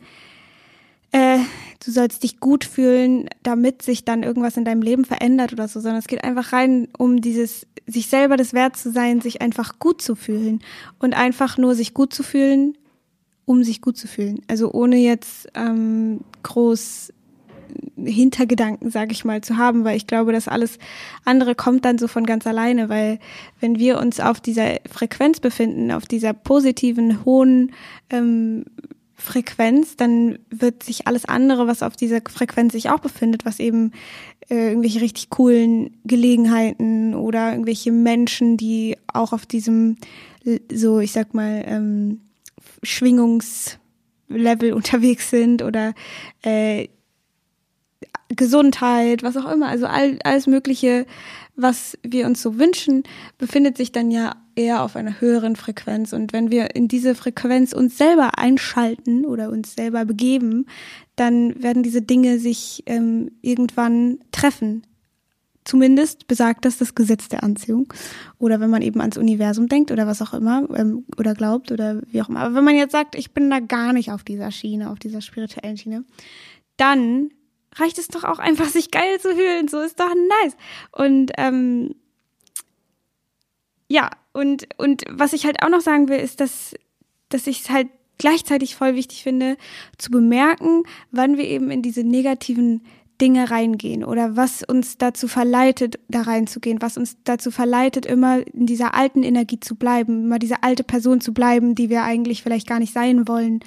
äh, 1.15 1.39
du 1.85 1.93
sollst 1.93 2.25
dich 2.25 2.41
gut 2.41 2.65
fühlen, 2.65 3.29
damit 3.45 3.83
sich 3.83 4.05
dann 4.05 4.25
irgendwas 4.25 4.57
in 4.57 4.65
deinem 4.65 4.83
Leben 4.83 5.05
verändert 5.05 5.53
oder 5.53 5.69
so, 5.69 5.79
sondern 5.81 6.01
es 6.01 6.09
geht 6.09 6.25
einfach 6.25 6.53
rein 6.53 6.89
um 6.99 7.21
dieses, 7.21 7.69
sich 7.87 8.09
selber 8.09 8.37
das 8.37 8.53
wert 8.53 8.77
zu 8.77 8.91
sein, 8.91 9.21
sich 9.21 9.41
einfach 9.41 9.79
gut 9.79 10.03
zu 10.03 10.17
fühlen 10.17 10.61
und 10.99 11.15
einfach 11.15 11.57
nur 11.57 11.77
sich 11.77 11.95
gut 11.95 12.13
zu 12.13 12.25
fühlen, 12.25 12.77
um 13.45 13.63
sich 13.63 13.81
gut 13.81 13.97
zu 13.97 14.09
fühlen. 14.09 14.43
Also 14.49 14.73
ohne 14.73 14.97
jetzt 14.97 15.49
ähm, 15.55 16.23
groß 16.43 17.13
Hintergedanken, 17.97 18.91
sage 18.91 19.13
ich 19.13 19.25
mal, 19.25 19.41
zu 19.43 19.57
haben, 19.57 19.85
weil 19.85 19.97
ich 19.97 20.09
glaube, 20.09 20.33
dass 20.33 20.49
alles 20.49 20.79
andere 21.25 21.55
kommt 21.55 21.85
dann 21.85 21.99
so 21.99 22.09
von 22.09 22.27
ganz 22.27 22.45
alleine, 22.47 22.89
weil 22.89 23.21
wenn 23.61 23.79
wir 23.79 24.01
uns 24.01 24.19
auf 24.19 24.41
dieser 24.41 24.79
Frequenz 24.91 25.39
befinden, 25.39 25.93
auf 25.93 26.07
dieser 26.07 26.33
positiven, 26.33 27.25
hohen 27.25 27.73
ähm, 28.11 28.65
Frequenz, 29.17 29.97
dann 29.97 30.39
wird 30.51 30.83
sich 30.83 31.07
alles 31.07 31.25
andere, 31.25 31.67
was 31.67 31.83
auf 31.83 31.97
dieser 31.97 32.21
Frequenz 32.29 32.73
sich 32.73 32.91
auch 32.91 33.01
befindet, 33.01 33.45
was 33.45 33.61
eben 33.61 33.93
äh, 34.51 34.71
irgendwelche 34.71 35.01
richtig 35.01 35.31
coolen 35.31 35.97
Gelegenheiten 36.05 37.15
oder 37.15 37.53
irgendwelche 37.53 37.93
Menschen, 37.93 38.57
die 38.57 38.97
auch 39.07 39.33
auf 39.33 39.47
diesem, 39.47 39.97
so 40.73 40.99
ich 41.01 41.13
sag 41.13 41.33
mal, 41.33 41.65
ähm, 41.67 42.21
Schwingungslevel 42.83 44.73
unterwegs 44.75 45.31
sind 45.31 45.63
oder 45.63 45.95
äh, 46.43 46.89
Gesundheit, 48.29 49.23
was 49.23 49.37
auch 49.37 49.51
immer, 49.51 49.69
also 49.69 49.87
all, 49.87 50.19
alles 50.25 50.47
Mögliche, 50.47 51.07
was 51.57 51.97
wir 52.03 52.27
uns 52.27 52.43
so 52.43 52.59
wünschen, 52.59 53.05
befindet 53.39 53.77
sich 53.77 53.93
dann 53.93 54.11
ja 54.11 54.35
eher 54.57 54.83
auf 54.83 54.97
einer 54.97 55.21
höheren 55.21 55.57
Frequenz. 55.57 56.13
Und 56.13 56.33
wenn 56.33 56.51
wir 56.51 56.75
in 56.75 56.89
diese 56.89 57.15
Frequenz 57.15 57.73
uns 57.73 57.99
selber 57.99 58.39
einschalten 58.39 59.25
oder 59.25 59.51
uns 59.51 59.75
selber 59.75 60.05
begeben, 60.05 60.67
dann 61.17 61.63
werden 61.63 61.83
diese 61.83 62.03
Dinge 62.03 62.39
sich 62.39 62.83
ähm, 62.87 63.31
irgendwann 63.43 64.19
treffen. 64.33 64.87
Zumindest 65.65 66.27
besagt 66.27 66.67
das 66.67 66.77
das 66.77 66.95
Gesetz 66.95 67.29
der 67.29 67.43
Anziehung. 67.43 67.93
Oder 68.39 68.61
wenn 68.61 68.69
man 68.69 68.83
eben 68.83 69.01
ans 69.01 69.17
Universum 69.17 69.69
denkt 69.69 69.91
oder 69.91 70.07
was 70.07 70.21
auch 70.21 70.35
immer, 70.35 70.69
ähm, 70.77 71.07
oder 71.17 71.35
glaubt 71.35 71.73
oder 71.73 72.03
wie 72.11 72.21
auch 72.21 72.29
immer. 72.29 72.41
Aber 72.41 72.55
wenn 72.55 72.65
man 72.65 72.77
jetzt 72.77 72.93
sagt, 72.93 73.15
ich 73.15 73.33
bin 73.33 73.49
da 73.49 73.61
gar 73.61 73.93
nicht 73.93 74.13
auf 74.13 74.25
dieser 74.25 74.51
Schiene, 74.51 74.91
auf 74.91 74.99
dieser 74.99 75.23
spirituellen 75.23 75.79
Schiene, 75.79 76.05
dann 76.77 77.31
reicht 77.77 77.99
es 77.99 78.09
doch 78.09 78.25
auch 78.25 78.39
einfach, 78.39 78.67
sich 78.69 78.91
geil 78.91 79.19
zu 79.21 79.35
fühlen. 79.35 79.69
So 79.69 79.81
ist 79.81 79.99
doch 79.99 80.13
nice. 80.43 80.57
Und 80.93 81.33
ähm, 81.39 81.95
ja, 83.89 84.11
und, 84.35 84.69
und 84.77 85.05
was 85.09 85.33
ich 85.33 85.47
halt 85.47 85.63
auch 85.63 85.71
noch 85.71 85.81
sagen 85.81 86.09
will, 86.09 86.19
ist, 86.19 86.41
dass, 86.41 86.75
dass 87.29 87.47
ich 87.47 87.61
es 87.61 87.71
halt 87.71 87.89
gleichzeitig 88.19 88.75
voll 88.77 88.95
wichtig 88.95 89.23
finde, 89.23 89.57
zu 89.97 90.11
bemerken, 90.11 90.83
wann 91.11 91.39
wir 91.39 91.45
eben 91.45 91.71
in 91.71 91.83
diese 91.83 92.05
negativen 92.05 92.83
Dinge 93.21 93.51
reingehen 93.51 94.03
oder 94.03 94.37
was 94.37 94.65
uns 94.65 94.99
dazu 94.99 95.29
verleitet, 95.29 96.01
da 96.09 96.23
reinzugehen, 96.23 96.83
was 96.83 96.97
uns 96.97 97.17
dazu 97.23 97.53
verleitet, 97.53 98.07
immer 98.07 98.45
in 98.49 98.67
dieser 98.67 98.95
alten 98.95 99.23
Energie 99.23 99.61
zu 99.61 99.77
bleiben, 99.77 100.25
immer 100.25 100.41
diese 100.41 100.65
alte 100.65 100.83
Person 100.83 101.21
zu 101.21 101.33
bleiben, 101.33 101.77
die 101.77 101.91
wir 101.91 102.03
eigentlich 102.03 102.43
vielleicht 102.43 102.67
gar 102.67 102.81
nicht 102.81 102.93
sein 102.93 103.29
wollen 103.29 103.61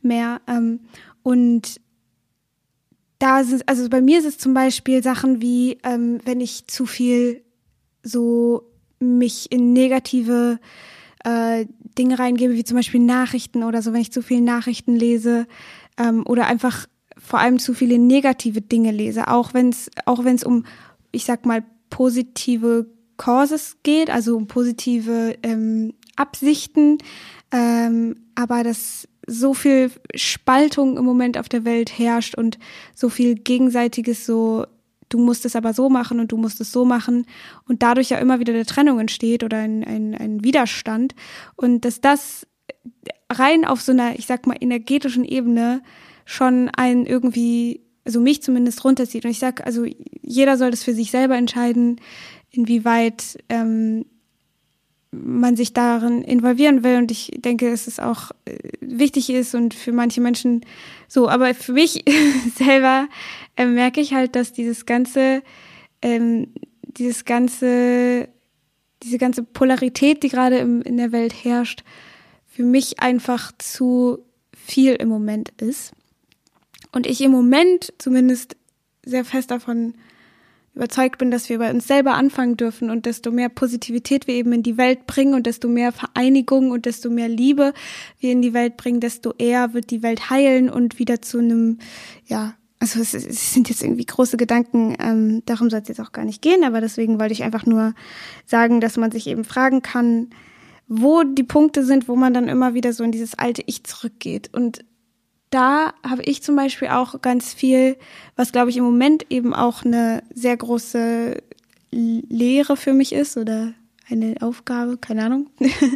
mehr. 0.00 0.40
Ähm, 0.48 0.80
und 1.22 1.80
da 3.18 3.44
sind, 3.44 3.68
also 3.68 3.88
bei 3.90 4.00
mir 4.00 4.18
ist 4.18 4.24
es 4.24 4.38
zum 4.38 4.54
Beispiel 4.54 5.02
Sachen 5.02 5.42
wie, 5.42 5.78
ähm, 5.84 6.20
wenn 6.24 6.40
ich 6.40 6.66
zu 6.66 6.86
viel 6.86 7.42
so 8.02 8.73
mich 9.04 9.50
in 9.52 9.72
negative 9.72 10.58
äh, 11.24 11.66
Dinge 11.98 12.18
reingebe, 12.18 12.54
wie 12.54 12.64
zum 12.64 12.76
Beispiel 12.76 13.00
Nachrichten 13.00 13.62
oder 13.62 13.82
so, 13.82 13.92
wenn 13.92 14.00
ich 14.00 14.12
zu 14.12 14.22
viele 14.22 14.42
Nachrichten 14.42 14.94
lese 14.94 15.46
ähm, 15.98 16.24
oder 16.26 16.46
einfach 16.46 16.86
vor 17.16 17.38
allem 17.38 17.58
zu 17.58 17.74
viele 17.74 17.98
negative 17.98 18.60
Dinge 18.60 18.90
lese, 18.90 19.28
auch 19.28 19.54
wenn 19.54 19.70
es 19.70 19.90
auch 20.04 20.24
wenn 20.24 20.36
es 20.36 20.44
um, 20.44 20.64
ich 21.12 21.24
sag 21.24 21.46
mal, 21.46 21.64
positive 21.90 22.86
Causes 23.16 23.76
geht, 23.84 24.10
also 24.10 24.36
um 24.36 24.48
positive 24.48 25.36
ähm, 25.42 25.94
Absichten, 26.16 26.98
ähm, 27.52 28.16
aber 28.34 28.64
das 28.64 29.08
so 29.26 29.54
viel 29.54 29.90
Spaltung 30.14 30.98
im 30.98 31.04
Moment 31.04 31.38
auf 31.38 31.48
der 31.48 31.64
Welt 31.64 31.96
herrscht 31.98 32.34
und 32.34 32.58
so 32.94 33.08
viel 33.08 33.36
gegenseitiges 33.36 34.26
so, 34.26 34.66
du 35.08 35.18
musst 35.18 35.44
es 35.44 35.56
aber 35.56 35.72
so 35.72 35.88
machen 35.88 36.20
und 36.20 36.32
du 36.32 36.36
musst 36.36 36.60
es 36.60 36.72
so 36.72 36.84
machen 36.84 37.26
und 37.68 37.82
dadurch 37.82 38.10
ja 38.10 38.18
immer 38.18 38.40
wieder 38.40 38.52
eine 38.52 38.66
Trennung 38.66 39.00
entsteht 39.00 39.44
oder 39.44 39.58
ein, 39.58 39.84
ein, 39.84 40.14
ein 40.14 40.44
Widerstand 40.44 41.14
und 41.56 41.84
dass 41.84 42.00
das 42.00 42.46
rein 43.30 43.64
auf 43.64 43.80
so 43.80 43.92
einer, 43.92 44.18
ich 44.18 44.26
sag 44.26 44.46
mal, 44.46 44.56
energetischen 44.60 45.24
Ebene 45.24 45.82
schon 46.24 46.70
einen 46.70 47.06
irgendwie, 47.06 47.80
also 48.04 48.20
mich 48.20 48.42
zumindest 48.42 48.84
runterzieht. 48.84 49.24
Und 49.24 49.30
ich 49.30 49.38
sag, 49.38 49.66
also 49.66 49.84
jeder 50.22 50.56
soll 50.56 50.70
das 50.70 50.84
für 50.84 50.94
sich 50.94 51.10
selber 51.10 51.36
entscheiden, 51.36 52.00
inwieweit 52.50 53.38
ähm, 53.48 54.06
man 55.10 55.56
sich 55.56 55.72
darin 55.72 56.22
involvieren 56.22 56.82
will. 56.82 56.96
Und 56.96 57.10
ich 57.10 57.30
denke, 57.36 57.70
dass 57.70 57.86
es 57.86 58.00
auch 58.00 58.30
äh, 58.44 58.56
wichtig 58.80 59.30
ist 59.30 59.54
und 59.54 59.74
für 59.74 59.92
manche 59.92 60.20
Menschen 60.20 60.64
so. 61.08 61.28
Aber 61.28 61.54
für 61.54 61.72
mich 61.72 62.04
selber 62.56 63.08
äh, 63.56 63.66
merke 63.66 64.00
ich 64.00 64.14
halt, 64.14 64.36
dass 64.36 64.52
dieses 64.52 64.86
ganze, 64.86 65.42
ähm, 66.02 66.52
dieses 66.82 67.24
ganze, 67.24 68.28
diese 69.02 69.18
ganze 69.18 69.42
Polarität, 69.42 70.22
die 70.22 70.28
gerade 70.28 70.58
im, 70.58 70.82
in 70.82 70.96
der 70.96 71.12
Welt 71.12 71.32
herrscht, 71.44 71.84
für 72.46 72.64
mich 72.64 73.00
einfach 73.00 73.52
zu 73.58 74.18
viel 74.52 74.94
im 74.94 75.08
Moment 75.08 75.50
ist. 75.60 75.92
Und 76.92 77.06
ich 77.06 77.20
im 77.20 77.32
Moment 77.32 77.92
zumindest 77.98 78.56
sehr 79.04 79.24
fest 79.24 79.50
davon 79.50 79.94
überzeugt 80.74 81.18
bin, 81.18 81.30
dass 81.30 81.48
wir 81.48 81.58
bei 81.58 81.70
uns 81.70 81.86
selber 81.86 82.14
anfangen 82.14 82.56
dürfen 82.56 82.90
und 82.90 83.06
desto 83.06 83.30
mehr 83.30 83.48
Positivität 83.48 84.26
wir 84.26 84.34
eben 84.34 84.52
in 84.52 84.62
die 84.62 84.76
Welt 84.76 85.06
bringen 85.06 85.34
und 85.34 85.46
desto 85.46 85.68
mehr 85.68 85.92
Vereinigung 85.92 86.72
und 86.72 86.86
desto 86.86 87.10
mehr 87.10 87.28
Liebe 87.28 87.72
wir 88.18 88.32
in 88.32 88.42
die 88.42 88.54
Welt 88.54 88.76
bringen, 88.76 89.00
desto 89.00 89.32
eher 89.38 89.72
wird 89.72 89.90
die 89.90 90.02
Welt 90.02 90.30
heilen 90.30 90.68
und 90.68 90.98
wieder 90.98 91.22
zu 91.22 91.38
einem, 91.38 91.78
ja, 92.26 92.54
also 92.84 93.00
es, 93.00 93.14
es 93.14 93.54
sind 93.54 93.70
jetzt 93.70 93.82
irgendwie 93.82 94.04
große 94.04 94.36
Gedanken, 94.36 94.94
ähm, 95.00 95.42
darum 95.46 95.70
soll 95.70 95.80
es 95.80 95.88
jetzt 95.88 96.00
auch 96.00 96.12
gar 96.12 96.24
nicht 96.24 96.42
gehen, 96.42 96.64
aber 96.64 96.82
deswegen 96.82 97.18
wollte 97.18 97.32
ich 97.32 97.42
einfach 97.42 97.64
nur 97.64 97.94
sagen, 98.44 98.80
dass 98.82 98.98
man 98.98 99.10
sich 99.10 99.26
eben 99.26 99.44
fragen 99.44 99.80
kann, 99.80 100.28
wo 100.86 101.22
die 101.22 101.44
Punkte 101.44 101.82
sind, 101.84 102.08
wo 102.08 102.16
man 102.16 102.34
dann 102.34 102.48
immer 102.48 102.74
wieder 102.74 102.92
so 102.92 103.02
in 103.02 103.12
dieses 103.12 103.38
alte 103.38 103.62
Ich 103.64 103.84
zurückgeht. 103.84 104.50
Und 104.52 104.84
da 105.48 105.94
habe 106.06 106.22
ich 106.24 106.42
zum 106.42 106.56
Beispiel 106.56 106.88
auch 106.88 107.22
ganz 107.22 107.54
viel, 107.54 107.96
was 108.36 108.52
glaube 108.52 108.68
ich 108.68 108.76
im 108.76 108.84
Moment 108.84 109.26
eben 109.30 109.54
auch 109.54 109.84
eine 109.84 110.22
sehr 110.34 110.56
große 110.56 111.42
Lehre 111.90 112.76
für 112.76 112.92
mich 112.92 113.14
ist 113.14 113.38
oder 113.38 113.72
eine 114.10 114.34
Aufgabe, 114.40 114.98
keine 114.98 115.24
Ahnung, 115.24 115.48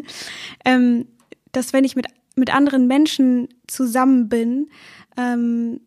ähm, 0.64 1.06
dass 1.52 1.74
wenn 1.74 1.84
ich 1.84 1.96
mit, 1.96 2.06
mit 2.36 2.54
anderen 2.54 2.86
Menschen 2.86 3.48
zusammen 3.66 4.30
bin, 4.30 4.70
ähm, 5.18 5.80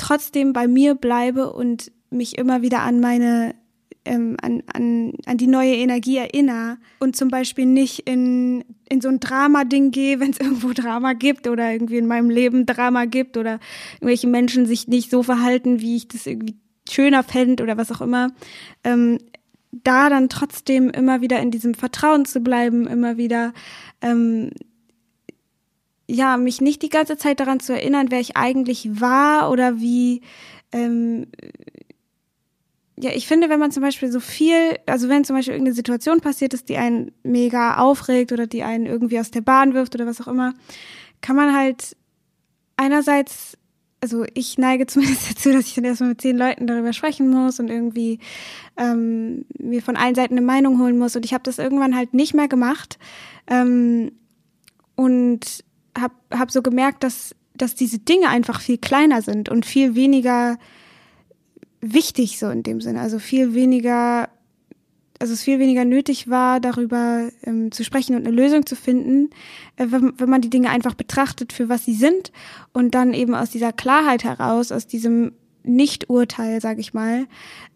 trotzdem 0.00 0.52
bei 0.52 0.66
mir 0.66 0.94
bleibe 0.94 1.52
und 1.52 1.92
mich 2.10 2.38
immer 2.38 2.62
wieder 2.62 2.80
an 2.80 3.00
meine 3.00 3.54
ähm, 4.04 4.36
an, 4.40 4.62
an, 4.72 5.12
an 5.26 5.36
die 5.36 5.46
neue 5.46 5.74
Energie 5.74 6.16
erinnere 6.16 6.78
und 7.00 7.16
zum 7.16 7.28
Beispiel 7.28 7.66
nicht 7.66 8.08
in, 8.08 8.64
in 8.88 9.00
so 9.00 9.08
ein 9.08 9.20
Drama-Ding 9.20 9.90
gehe, 9.90 10.20
wenn 10.20 10.30
es 10.30 10.40
irgendwo 10.40 10.72
Drama 10.72 11.12
gibt 11.12 11.46
oder 11.46 11.70
irgendwie 11.70 11.98
in 11.98 12.06
meinem 12.06 12.30
Leben 12.30 12.66
Drama 12.66 13.04
gibt 13.04 13.36
oder 13.36 13.60
irgendwelche 13.94 14.26
Menschen 14.26 14.66
sich 14.66 14.88
nicht 14.88 15.10
so 15.10 15.22
verhalten, 15.22 15.80
wie 15.80 15.96
ich 15.96 16.08
das 16.08 16.26
irgendwie 16.26 16.56
schöner 16.88 17.22
fände 17.22 17.62
oder 17.62 17.76
was 17.76 17.92
auch 17.92 18.00
immer. 18.00 18.32
Ähm, 18.84 19.18
da 19.72 20.08
dann 20.08 20.28
trotzdem 20.28 20.90
immer 20.90 21.20
wieder 21.20 21.38
in 21.40 21.52
diesem 21.52 21.74
Vertrauen 21.74 22.24
zu 22.24 22.40
bleiben, 22.40 22.88
immer 22.88 23.16
wieder 23.16 23.52
ähm, 24.00 24.50
ja, 26.10 26.36
mich 26.36 26.60
nicht 26.60 26.82
die 26.82 26.88
ganze 26.88 27.16
Zeit 27.16 27.40
daran 27.40 27.60
zu 27.60 27.72
erinnern, 27.72 28.10
wer 28.10 28.20
ich 28.20 28.36
eigentlich 28.36 29.00
war 29.00 29.50
oder 29.50 29.78
wie, 29.78 30.22
ähm, 30.72 31.26
ja, 32.98 33.10
ich 33.14 33.26
finde, 33.26 33.48
wenn 33.48 33.60
man 33.60 33.70
zum 33.70 33.82
Beispiel 33.82 34.10
so 34.10 34.20
viel, 34.20 34.78
also 34.86 35.08
wenn 35.08 35.24
zum 35.24 35.36
Beispiel 35.36 35.54
irgendeine 35.54 35.74
Situation 35.74 36.20
passiert 36.20 36.52
ist, 36.52 36.68
die 36.68 36.76
einen 36.76 37.12
mega 37.22 37.76
aufregt 37.78 38.32
oder 38.32 38.46
die 38.46 38.62
einen 38.62 38.86
irgendwie 38.86 39.20
aus 39.20 39.30
der 39.30 39.40
Bahn 39.40 39.72
wirft 39.72 39.94
oder 39.94 40.06
was 40.06 40.20
auch 40.20 40.28
immer, 40.28 40.52
kann 41.20 41.36
man 41.36 41.54
halt 41.54 41.96
einerseits 42.76 43.56
also 44.02 44.24
ich 44.32 44.56
neige 44.56 44.86
zumindest 44.88 45.30
dazu, 45.30 45.52
dass 45.52 45.66
ich 45.66 45.74
dann 45.74 45.84
erstmal 45.84 46.10
mit 46.10 46.20
zehn 46.20 46.36
Leuten 46.36 46.66
darüber 46.66 46.92
sprechen 46.92 47.28
muss 47.28 47.60
und 47.60 47.68
irgendwie 47.68 48.18
ähm, 48.76 49.44
mir 49.58 49.82
von 49.82 49.96
allen 49.96 50.14
Seiten 50.14 50.34
eine 50.34 50.46
Meinung 50.46 50.80
holen 50.80 50.98
muss. 50.98 51.16
Und 51.16 51.24
ich 51.26 51.34
habe 51.34 51.44
das 51.44 51.58
irgendwann 51.58 51.94
halt 51.94 52.14
nicht 52.14 52.34
mehr 52.34 52.48
gemacht 52.48 52.98
ähm, 53.46 54.12
und 54.96 55.64
habe 55.98 56.14
hab 56.30 56.50
so 56.50 56.62
gemerkt, 56.62 57.02
dass, 57.04 57.34
dass 57.54 57.74
diese 57.74 57.98
Dinge 57.98 58.28
einfach 58.28 58.60
viel 58.60 58.78
kleiner 58.78 59.22
sind 59.22 59.48
und 59.48 59.66
viel 59.66 59.94
weniger 59.94 60.58
wichtig 61.80 62.38
so 62.38 62.50
in 62.50 62.62
dem 62.62 62.80
Sinne. 62.80 63.00
Also 63.00 63.18
viel 63.18 63.54
weniger 63.54 64.28
also 65.20 65.34
es 65.34 65.42
viel 65.42 65.58
weniger 65.58 65.84
nötig 65.84 66.28
war, 66.28 66.60
darüber 66.60 67.28
ähm, 67.44 67.70
zu 67.70 67.84
sprechen 67.84 68.16
und 68.16 68.26
eine 68.26 68.34
Lösung 68.34 68.64
zu 68.64 68.74
finden, 68.74 69.28
äh, 69.76 69.86
wenn, 69.90 70.18
wenn 70.18 70.30
man 70.30 70.40
die 70.40 70.48
Dinge 70.48 70.70
einfach 70.70 70.94
betrachtet 70.94 71.52
für 71.52 71.68
was 71.68 71.84
sie 71.84 71.94
sind 71.94 72.32
und 72.72 72.94
dann 72.94 73.12
eben 73.12 73.34
aus 73.34 73.50
dieser 73.50 73.72
Klarheit 73.72 74.24
heraus, 74.24 74.72
aus 74.72 74.86
diesem 74.86 75.32
Nicht-Urteil, 75.62 76.62
sag 76.62 76.78
ich 76.78 76.94
mal, 76.94 77.26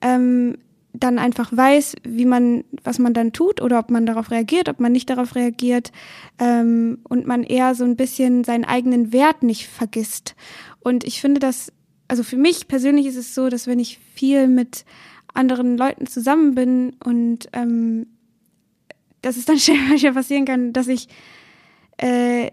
ähm, 0.00 0.56
dann 0.94 1.18
einfach 1.18 1.54
weiß, 1.54 1.96
wie 2.04 2.24
man, 2.24 2.64
was 2.84 2.98
man 2.98 3.12
dann 3.14 3.32
tut 3.32 3.60
oder 3.60 3.80
ob 3.80 3.90
man 3.90 4.06
darauf 4.06 4.30
reagiert, 4.30 4.68
ob 4.68 4.78
man 4.78 4.92
nicht 4.92 5.10
darauf 5.10 5.34
reagiert 5.34 5.90
ähm, 6.38 6.98
und 7.08 7.26
man 7.26 7.42
eher 7.42 7.74
so 7.74 7.84
ein 7.84 7.96
bisschen 7.96 8.44
seinen 8.44 8.64
eigenen 8.64 9.12
Wert 9.12 9.42
nicht 9.42 9.66
vergisst. 9.66 10.36
Und 10.80 11.02
ich 11.04 11.20
finde 11.20 11.40
das, 11.40 11.72
also 12.06 12.22
für 12.22 12.36
mich 12.36 12.68
persönlich 12.68 13.06
ist 13.06 13.16
es 13.16 13.34
so, 13.34 13.48
dass 13.48 13.66
wenn 13.66 13.80
ich 13.80 13.98
viel 14.14 14.46
mit 14.46 14.84
anderen 15.34 15.76
Leuten 15.76 16.06
zusammen 16.06 16.54
bin 16.54 16.94
und 17.04 17.48
ähm, 17.52 18.06
dass 19.20 19.36
es 19.36 19.46
dann 19.46 19.58
schnell 19.58 20.12
passieren 20.12 20.44
kann, 20.44 20.72
dass 20.72 20.86
ich 20.86 21.08
äh, 21.96 22.52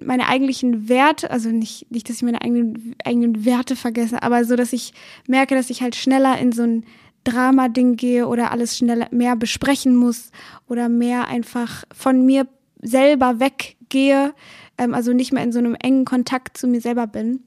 meine 0.00 0.28
eigentlichen 0.28 0.88
Werte, 0.88 1.30
also 1.30 1.50
nicht, 1.50 1.90
nicht, 1.90 2.08
dass 2.08 2.16
ich 2.16 2.22
meine 2.22 2.42
eigenen, 2.42 2.94
eigenen 3.04 3.44
Werte 3.44 3.76
vergesse, 3.76 4.22
aber 4.22 4.44
so, 4.44 4.56
dass 4.56 4.72
ich 4.72 4.92
merke, 5.26 5.54
dass 5.54 5.70
ich 5.70 5.82
halt 5.82 5.94
schneller 5.94 6.38
in 6.38 6.52
so 6.52 6.62
ein 6.62 6.84
Drama-Ding 7.26 7.96
gehe 7.96 8.26
oder 8.26 8.52
alles 8.52 8.76
schneller 8.76 9.08
mehr 9.10 9.36
besprechen 9.36 9.96
muss 9.96 10.30
oder 10.68 10.88
mehr 10.88 11.28
einfach 11.28 11.84
von 11.92 12.24
mir 12.24 12.46
selber 12.80 13.40
weggehe, 13.40 14.34
ähm, 14.78 14.94
also 14.94 15.12
nicht 15.12 15.32
mehr 15.32 15.42
in 15.42 15.52
so 15.52 15.58
einem 15.58 15.74
engen 15.74 16.04
Kontakt 16.04 16.56
zu 16.56 16.66
mir 16.66 16.80
selber 16.80 17.06
bin. 17.06 17.40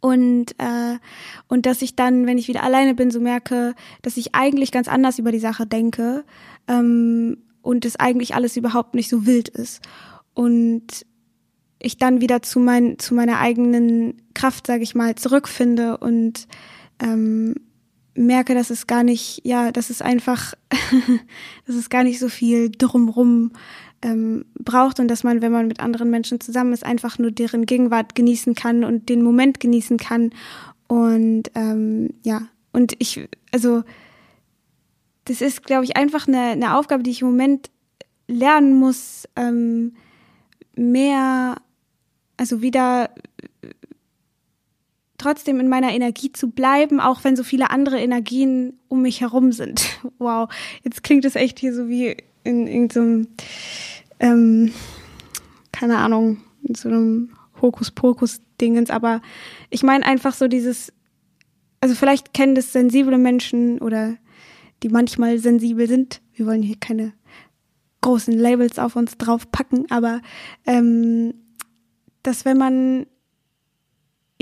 Und 0.00 0.52
äh, 0.58 0.98
und 1.46 1.66
dass 1.66 1.80
ich 1.80 1.94
dann, 1.94 2.26
wenn 2.26 2.38
ich 2.38 2.48
wieder 2.48 2.64
alleine 2.64 2.94
bin, 2.94 3.10
so 3.10 3.20
merke, 3.20 3.74
dass 4.02 4.16
ich 4.16 4.34
eigentlich 4.34 4.72
ganz 4.72 4.88
anders 4.88 5.18
über 5.18 5.30
die 5.30 5.38
Sache 5.38 5.66
denke 5.66 6.24
ähm, 6.66 7.38
und 7.62 7.84
es 7.84 8.00
eigentlich 8.00 8.34
alles 8.34 8.56
überhaupt 8.56 8.94
nicht 8.94 9.08
so 9.08 9.26
wild 9.26 9.48
ist. 9.48 9.80
Und 10.34 11.06
ich 11.78 11.98
dann 11.98 12.20
wieder 12.20 12.42
zu 12.42 12.58
mein 12.58 12.98
zu 12.98 13.14
meiner 13.14 13.38
eigenen 13.38 14.22
Kraft, 14.34 14.66
sage 14.66 14.82
ich 14.82 14.94
mal, 14.94 15.14
zurückfinde 15.14 15.98
und 15.98 16.48
ähm, 17.00 17.54
merke, 18.14 18.54
dass 18.54 18.70
es 18.70 18.86
gar 18.86 19.02
nicht, 19.04 19.40
ja, 19.44 19.72
dass 19.72 19.90
es 19.90 20.02
einfach, 20.02 20.54
dass 21.66 21.76
es 21.76 21.90
gar 21.90 22.04
nicht 22.04 22.18
so 22.18 22.28
viel 22.28 22.70
drumrum 22.70 23.52
ähm, 24.02 24.44
braucht 24.58 25.00
und 25.00 25.08
dass 25.08 25.24
man, 25.24 25.42
wenn 25.42 25.52
man 25.52 25.68
mit 25.68 25.80
anderen 25.80 26.10
Menschen 26.10 26.40
zusammen 26.40 26.72
ist, 26.72 26.84
einfach 26.84 27.18
nur 27.18 27.30
deren 27.30 27.66
Gegenwart 27.66 28.14
genießen 28.14 28.54
kann 28.54 28.84
und 28.84 29.08
den 29.08 29.22
Moment 29.22 29.60
genießen 29.60 29.96
kann. 29.96 30.30
Und 30.88 31.44
ähm, 31.54 32.10
ja, 32.22 32.48
und 32.72 32.94
ich, 32.98 33.28
also 33.52 33.82
das 35.24 35.40
ist, 35.40 35.64
glaube 35.64 35.84
ich, 35.84 35.96
einfach 35.96 36.26
eine, 36.26 36.40
eine 36.40 36.76
Aufgabe, 36.76 37.02
die 37.02 37.10
ich 37.10 37.22
im 37.22 37.28
Moment 37.28 37.70
lernen 38.26 38.74
muss, 38.74 39.28
ähm, 39.36 39.94
mehr, 40.74 41.56
also 42.36 42.60
wieder 42.62 43.10
trotzdem 45.22 45.60
in 45.60 45.68
meiner 45.68 45.92
Energie 45.92 46.32
zu 46.32 46.50
bleiben, 46.50 47.00
auch 47.00 47.24
wenn 47.24 47.36
so 47.36 47.44
viele 47.44 47.70
andere 47.70 47.98
Energien 48.00 48.78
um 48.88 49.02
mich 49.02 49.20
herum 49.20 49.52
sind. 49.52 49.84
Wow, 50.18 50.48
jetzt 50.84 51.02
klingt 51.02 51.24
es 51.24 51.34
echt 51.34 51.58
hier 51.58 51.74
so 51.74 51.88
wie 51.88 52.16
in 52.44 52.66
irgendeinem, 52.66 53.28
ähm, 54.20 54.72
keine 55.72 55.98
Ahnung, 55.98 56.42
in 56.62 56.74
so 56.74 56.88
einem 56.88 57.30
Hokuspokus-Dingens, 57.60 58.90
aber 58.90 59.20
ich 59.70 59.82
meine 59.82 60.04
einfach 60.06 60.34
so 60.34 60.46
dieses, 60.46 60.92
also 61.80 61.94
vielleicht 61.94 62.34
kennen 62.34 62.54
das 62.54 62.72
sensible 62.72 63.18
Menschen 63.18 63.80
oder 63.80 64.16
die 64.82 64.88
manchmal 64.90 65.38
sensibel 65.38 65.88
sind. 65.88 66.20
Wir 66.34 66.46
wollen 66.46 66.62
hier 66.62 66.76
keine 66.78 67.12
großen 68.00 68.36
Labels 68.36 68.78
auf 68.78 68.94
uns 68.96 69.16
draufpacken, 69.16 69.90
aber 69.90 70.20
ähm, 70.66 71.34
dass 72.22 72.44
wenn 72.44 72.58
man 72.58 73.06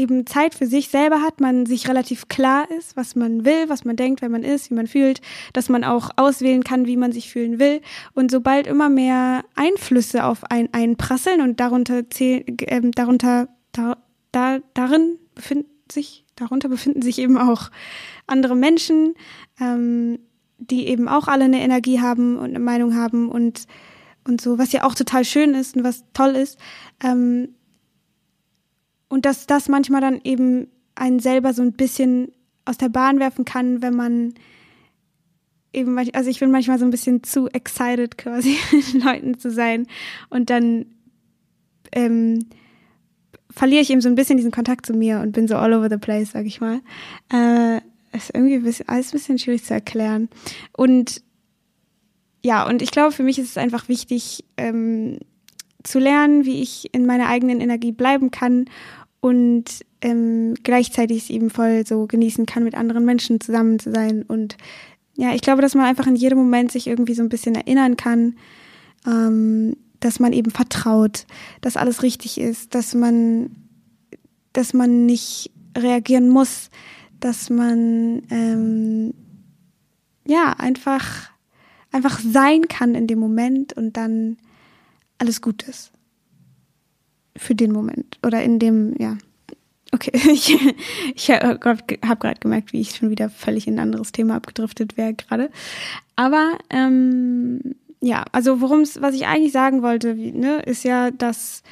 eben 0.00 0.26
Zeit 0.26 0.54
für 0.54 0.66
sich 0.66 0.88
selber 0.88 1.22
hat, 1.22 1.40
man 1.40 1.66
sich 1.66 1.88
relativ 1.88 2.28
klar 2.28 2.68
ist, 2.70 2.96
was 2.96 3.14
man 3.14 3.44
will, 3.44 3.68
was 3.68 3.84
man 3.84 3.96
denkt, 3.96 4.22
wer 4.22 4.30
man 4.30 4.42
ist, 4.42 4.70
wie 4.70 4.74
man 4.74 4.86
fühlt, 4.86 5.20
dass 5.52 5.68
man 5.68 5.84
auch 5.84 6.10
auswählen 6.16 6.64
kann, 6.64 6.86
wie 6.86 6.96
man 6.96 7.12
sich 7.12 7.30
fühlen 7.30 7.58
will. 7.58 7.80
Und 8.14 8.30
sobald 8.30 8.66
immer 8.66 8.88
mehr 8.88 9.44
Einflüsse 9.54 10.24
auf 10.24 10.50
einen 10.50 10.70
einprasseln 10.72 11.42
und 11.42 11.60
darunter 11.60 12.08
zählen, 12.08 12.58
äh, 12.60 12.80
darunter, 12.92 13.48
da, 13.72 13.98
da, 14.32 14.58
darin 14.74 15.18
befinden 15.34 15.68
sich, 15.92 16.24
darunter 16.34 16.68
befinden 16.68 17.02
sich 17.02 17.18
eben 17.18 17.36
auch 17.36 17.70
andere 18.26 18.56
Menschen, 18.56 19.14
ähm, 19.60 20.18
die 20.58 20.88
eben 20.88 21.08
auch 21.08 21.28
alle 21.28 21.44
eine 21.44 21.60
Energie 21.60 22.00
haben 22.00 22.36
und 22.36 22.50
eine 22.50 22.60
Meinung 22.60 22.96
haben 22.96 23.28
und 23.28 23.66
und 24.26 24.40
so, 24.40 24.58
was 24.58 24.72
ja 24.72 24.84
auch 24.84 24.94
total 24.94 25.24
schön 25.24 25.54
ist 25.54 25.76
und 25.76 25.82
was 25.82 26.04
toll 26.12 26.36
ist. 26.36 26.58
Ähm, 27.02 27.54
und 29.10 29.26
dass 29.26 29.46
das 29.46 29.68
manchmal 29.68 30.00
dann 30.00 30.20
eben 30.24 30.68
einen 30.94 31.18
selber 31.18 31.52
so 31.52 31.60
ein 31.62 31.72
bisschen 31.72 32.32
aus 32.64 32.78
der 32.78 32.88
Bahn 32.88 33.18
werfen 33.18 33.44
kann, 33.44 33.82
wenn 33.82 33.94
man 33.94 34.34
eben, 35.72 35.98
also 36.14 36.30
ich 36.30 36.40
bin 36.40 36.50
manchmal 36.50 36.78
so 36.78 36.84
ein 36.84 36.90
bisschen 36.90 37.22
zu 37.22 37.48
excited 37.48 38.16
quasi 38.16 38.56
mit 38.72 39.04
Leuten 39.04 39.38
zu 39.38 39.50
sein 39.50 39.86
und 40.30 40.48
dann 40.48 40.86
ähm, 41.92 42.38
verliere 43.50 43.82
ich 43.82 43.90
eben 43.90 44.00
so 44.00 44.08
ein 44.08 44.14
bisschen 44.14 44.36
diesen 44.36 44.52
Kontakt 44.52 44.86
zu 44.86 44.94
mir 44.94 45.20
und 45.20 45.32
bin 45.32 45.48
so 45.48 45.56
all 45.56 45.74
over 45.74 45.90
the 45.90 45.96
place, 45.96 46.30
sag 46.30 46.46
ich 46.46 46.60
mal. 46.60 46.80
Äh, 47.32 47.80
ist 48.16 48.34
irgendwie 48.34 48.54
ein 48.54 48.62
bisschen, 48.62 48.88
alles 48.88 49.08
ein 49.08 49.18
bisschen 49.18 49.38
schwierig 49.38 49.64
zu 49.64 49.74
erklären. 49.74 50.28
Und 50.72 51.22
ja, 52.44 52.66
und 52.66 52.80
ich 52.80 52.90
glaube, 52.90 53.12
für 53.12 53.22
mich 53.22 53.38
ist 53.38 53.50
es 53.50 53.58
einfach 53.58 53.88
wichtig, 53.88 54.44
ähm, 54.56 55.18
zu 55.82 55.98
lernen, 55.98 56.44
wie 56.44 56.62
ich 56.62 56.92
in 56.94 57.06
meiner 57.06 57.28
eigenen 57.28 57.60
Energie 57.60 57.92
bleiben 57.92 58.30
kann 58.30 58.66
und 59.20 59.64
ähm, 60.00 60.54
gleichzeitig 60.62 61.24
es 61.24 61.30
eben 61.30 61.50
voll 61.50 61.86
so 61.86 62.06
genießen 62.06 62.46
kann, 62.46 62.64
mit 62.64 62.74
anderen 62.74 63.04
Menschen 63.04 63.40
zusammen 63.40 63.78
zu 63.78 63.92
sein. 63.92 64.22
Und 64.22 64.56
ja, 65.16 65.34
ich 65.34 65.42
glaube, 65.42 65.62
dass 65.62 65.74
man 65.74 65.84
einfach 65.84 66.06
in 66.06 66.16
jedem 66.16 66.38
Moment 66.38 66.72
sich 66.72 66.86
irgendwie 66.86 67.14
so 67.14 67.22
ein 67.22 67.28
bisschen 67.28 67.54
erinnern 67.54 67.96
kann, 67.96 68.36
ähm, 69.06 69.76
dass 70.00 70.18
man 70.18 70.32
eben 70.32 70.50
vertraut, 70.50 71.26
dass 71.60 71.76
alles 71.76 72.02
richtig 72.02 72.40
ist, 72.40 72.74
dass 72.74 72.94
man, 72.94 73.50
dass 74.54 74.72
man 74.72 75.04
nicht 75.04 75.50
reagieren 75.76 76.30
muss, 76.30 76.70
dass 77.20 77.50
man 77.50 78.22
ähm, 78.30 79.12
ja 80.26 80.54
einfach 80.58 81.30
einfach 81.92 82.20
sein 82.20 82.68
kann 82.68 82.94
in 82.94 83.06
dem 83.06 83.18
Moment 83.18 83.74
und 83.74 83.96
dann 83.96 84.38
alles 85.18 85.42
gut 85.42 85.64
ist 85.64 85.92
für 87.36 87.54
den 87.54 87.72
Moment 87.72 88.18
oder 88.24 88.42
in 88.42 88.58
dem, 88.58 88.94
ja. 88.98 89.16
Okay, 89.92 90.12
ich, 90.32 90.56
ich 91.14 91.30
habe 91.30 91.58
gerade 91.58 92.40
gemerkt, 92.40 92.72
wie 92.72 92.80
ich 92.80 92.96
schon 92.96 93.10
wieder 93.10 93.28
völlig 93.28 93.66
in 93.66 93.74
ein 93.74 93.80
anderes 93.80 94.12
Thema 94.12 94.36
abgedriftet 94.36 94.96
wäre 94.96 95.14
gerade. 95.14 95.50
Aber 96.16 96.58
ähm, 96.70 97.74
ja, 98.00 98.24
also 98.32 98.60
worum 98.60 98.80
es, 98.80 99.02
was 99.02 99.14
ich 99.14 99.26
eigentlich 99.26 99.52
sagen 99.52 99.82
wollte, 99.82 100.16
wie, 100.16 100.32
ne, 100.32 100.60
ist 100.62 100.84
ja, 100.84 101.10
dass 101.10 101.62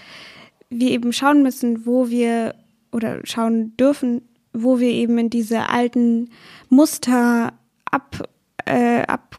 wir 0.68 0.90
eben 0.90 1.12
schauen 1.12 1.42
müssen, 1.42 1.86
wo 1.86 2.10
wir 2.10 2.54
oder 2.92 3.20
schauen 3.24 3.76
dürfen, 3.76 4.22
wo 4.52 4.78
wir 4.78 4.90
eben 4.90 5.18
in 5.18 5.30
diese 5.30 5.68
alten 5.68 6.30
Muster 6.68 7.52
ab, 7.90 8.28
äh, 8.64 9.02
ab, 9.02 9.38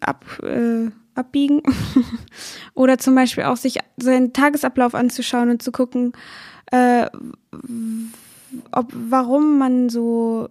ab, 0.00 0.24
äh, 0.42 0.90
abbiegen. 1.14 1.62
Oder 2.74 2.98
zum 2.98 3.14
Beispiel 3.14 3.44
auch 3.44 3.56
sich 3.56 3.78
seinen 3.96 4.32
Tagesablauf 4.32 4.94
anzuschauen 4.94 5.50
und 5.50 5.62
zu 5.62 5.72
gucken, 5.72 6.12
äh, 6.70 7.06
ob 8.72 8.92
warum 8.92 9.58
man 9.58 9.88
so, 9.88 10.48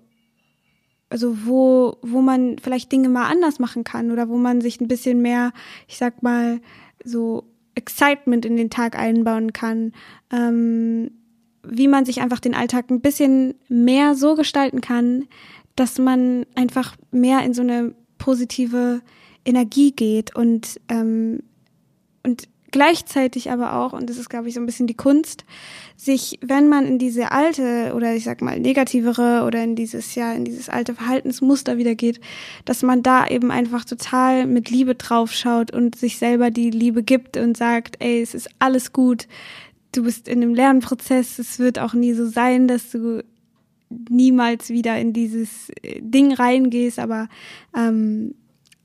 also 1.10 1.46
wo, 1.46 1.98
wo 2.02 2.22
man 2.22 2.58
vielleicht 2.60 2.92
Dinge 2.92 3.10
mal 3.10 3.30
anders 3.30 3.60
machen 3.60 3.84
kann 3.84 4.12
oder 4.12 4.30
wo 4.30 4.38
man 4.38 4.62
sich 4.62 4.82
ein 4.82 4.88
bisschen 4.88 5.22
mehr, 5.22 5.52
ich 5.88 5.98
sag 5.98 6.24
mal, 6.24 6.60
so 7.04 7.46
Excitement 7.76 8.46
in 8.46 8.56
den 8.56 8.70
Tag 8.70 8.98
einbauen 8.98 9.54
kann. 9.54 9.94
Ähm, 10.32 11.12
wie 11.64 11.88
man 11.88 12.06
sich 12.06 12.22
einfach 12.22 12.40
den 12.40 12.56
Alltag 12.56 12.90
ein 12.90 13.02
bisschen 13.02 13.56
mehr 13.70 14.16
so 14.16 14.36
gestalten 14.36 14.82
kann, 14.82 15.28
dass 15.76 15.98
man 15.98 16.46
einfach 16.56 16.96
mehr 17.12 17.44
in 17.44 17.54
so 17.54 17.62
eine 17.62 17.96
positive 18.18 19.02
Energie 19.46 19.92
geht 19.92 20.36
und, 20.36 20.80
ähm, 20.90 21.44
und 22.24 22.48
gleichzeitig 22.74 23.52
aber 23.52 23.76
auch, 23.76 23.94
und 23.94 24.10
das 24.10 24.18
ist, 24.18 24.30
glaube 24.30 24.50
ich, 24.50 24.56
so 24.56 24.60
ein 24.60 24.66
bisschen 24.66 24.88
die 24.88 24.96
Kunst, 24.96 25.46
sich, 25.96 26.40
wenn 26.42 26.68
man 26.68 26.86
in 26.86 26.98
diese 26.98 27.32
alte 27.32 27.94
oder 27.96 28.16
ich 28.16 28.26
sag 28.26 28.42
mal 28.42 28.60
negativere 28.60 29.44
oder 29.46 29.64
in 29.64 29.76
dieses, 29.76 30.16
ja, 30.16 30.34
in 30.34 30.44
dieses 30.44 30.68
alte 30.68 30.96
Verhaltensmuster 30.96 31.78
wieder 31.78 31.96
geht, 31.96 32.20
dass 32.66 32.82
man 32.82 33.04
da 33.04 33.28
eben 33.28 33.52
einfach 33.52 33.86
total 33.86 34.48
mit 34.48 34.70
Liebe 34.70 34.96
draufschaut 34.96 35.72
und 35.72 35.96
sich 35.96 36.18
selber 36.18 36.52
die 36.52 36.72
Liebe 36.72 37.04
gibt 37.04 37.38
und 37.38 37.56
sagt, 37.56 37.98
ey, 38.00 38.22
es 38.22 38.34
ist 38.34 38.50
alles 38.60 38.92
gut, 38.92 39.28
du 39.94 40.04
bist 40.04 40.28
in 40.28 40.42
einem 40.42 40.56
Lernprozess, 40.56 41.40
es 41.40 41.60
wird 41.60 41.78
auch 41.78 41.94
nie 41.94 42.14
so 42.14 42.26
sein, 42.26 42.68
dass 42.68 42.90
du 42.90 43.24
niemals 44.10 44.70
wieder 44.70 44.98
in 44.98 45.14
dieses 45.14 45.70
äh, 45.84 46.02
Ding 46.02 46.34
reingehst, 46.34 46.98
aber 46.98 47.30
ähm, 47.78 48.34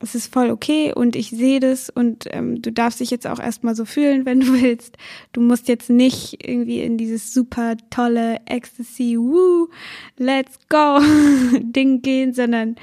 es 0.01 0.15
ist 0.15 0.33
voll 0.33 0.51
okay 0.51 0.93
und 0.95 1.17
ich 1.17 1.31
sehe 1.31 1.61
das 1.61 1.91
und 1.91 2.27
ähm, 2.31 2.63
du 2.63 2.71
darfst 2.71 3.01
dich 3.01 3.11
jetzt 3.11 3.27
auch 3.27 3.41
erstmal 3.41 3.75
so 3.75 3.85
fühlen, 3.85 4.27
wenn 4.27 4.41
du 4.41 4.53
willst. 4.63 4.97
Du 5.33 5.41
musst 5.41 5.69
jetzt 5.69 5.91
nicht 5.91 6.47
irgendwie 6.47 6.81
in 6.81 6.97
dieses 6.97 7.33
super 7.33 7.77
tolle 7.91 8.41
Ecstasy, 8.47 9.17
woo, 9.19 9.69
let's 10.17 10.59
go 10.69 11.01
Ding 11.61 12.03
gehen, 12.03 12.33
sondern 12.33 12.77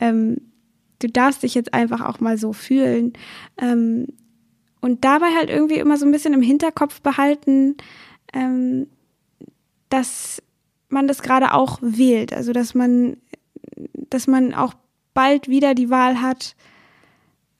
ähm, 0.00 0.38
du 0.98 1.08
darfst 1.08 1.42
dich 1.42 1.54
jetzt 1.54 1.74
einfach 1.74 2.00
auch 2.00 2.20
mal 2.20 2.38
so 2.38 2.52
fühlen. 2.52 3.12
Ähm, 3.60 4.08
und 4.80 5.04
dabei 5.04 5.34
halt 5.36 5.50
irgendwie 5.50 5.78
immer 5.78 5.96
so 5.96 6.06
ein 6.06 6.12
bisschen 6.12 6.34
im 6.34 6.42
Hinterkopf 6.42 7.00
behalten, 7.00 7.76
ähm, 8.32 8.86
dass 9.88 10.42
man 10.88 11.08
das 11.08 11.22
gerade 11.22 11.54
auch 11.54 11.78
wählt. 11.82 12.32
Also 12.32 12.52
dass 12.52 12.74
man, 12.74 13.16
dass 13.94 14.26
man 14.26 14.54
auch 14.54 14.74
bald 15.18 15.48
wieder 15.48 15.74
die 15.74 15.90
Wahl 15.90 16.22
hat, 16.22 16.54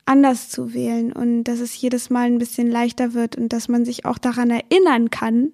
anders 0.05 0.49
zu 0.49 0.75
wählen 0.75 1.12
und 1.12 1.42
dass 1.42 1.59
es 1.59 1.81
jedes 1.81 2.09
Mal 2.09 2.27
ein 2.29 2.38
bisschen 2.38 2.71
leichter 2.71 3.14
wird 3.14 3.35
und 3.35 3.53
dass 3.53 3.66
man 3.66 3.85
sich 3.85 4.05
auch 4.05 4.16
daran 4.16 4.51
erinnern 4.51 5.11
kann, 5.11 5.51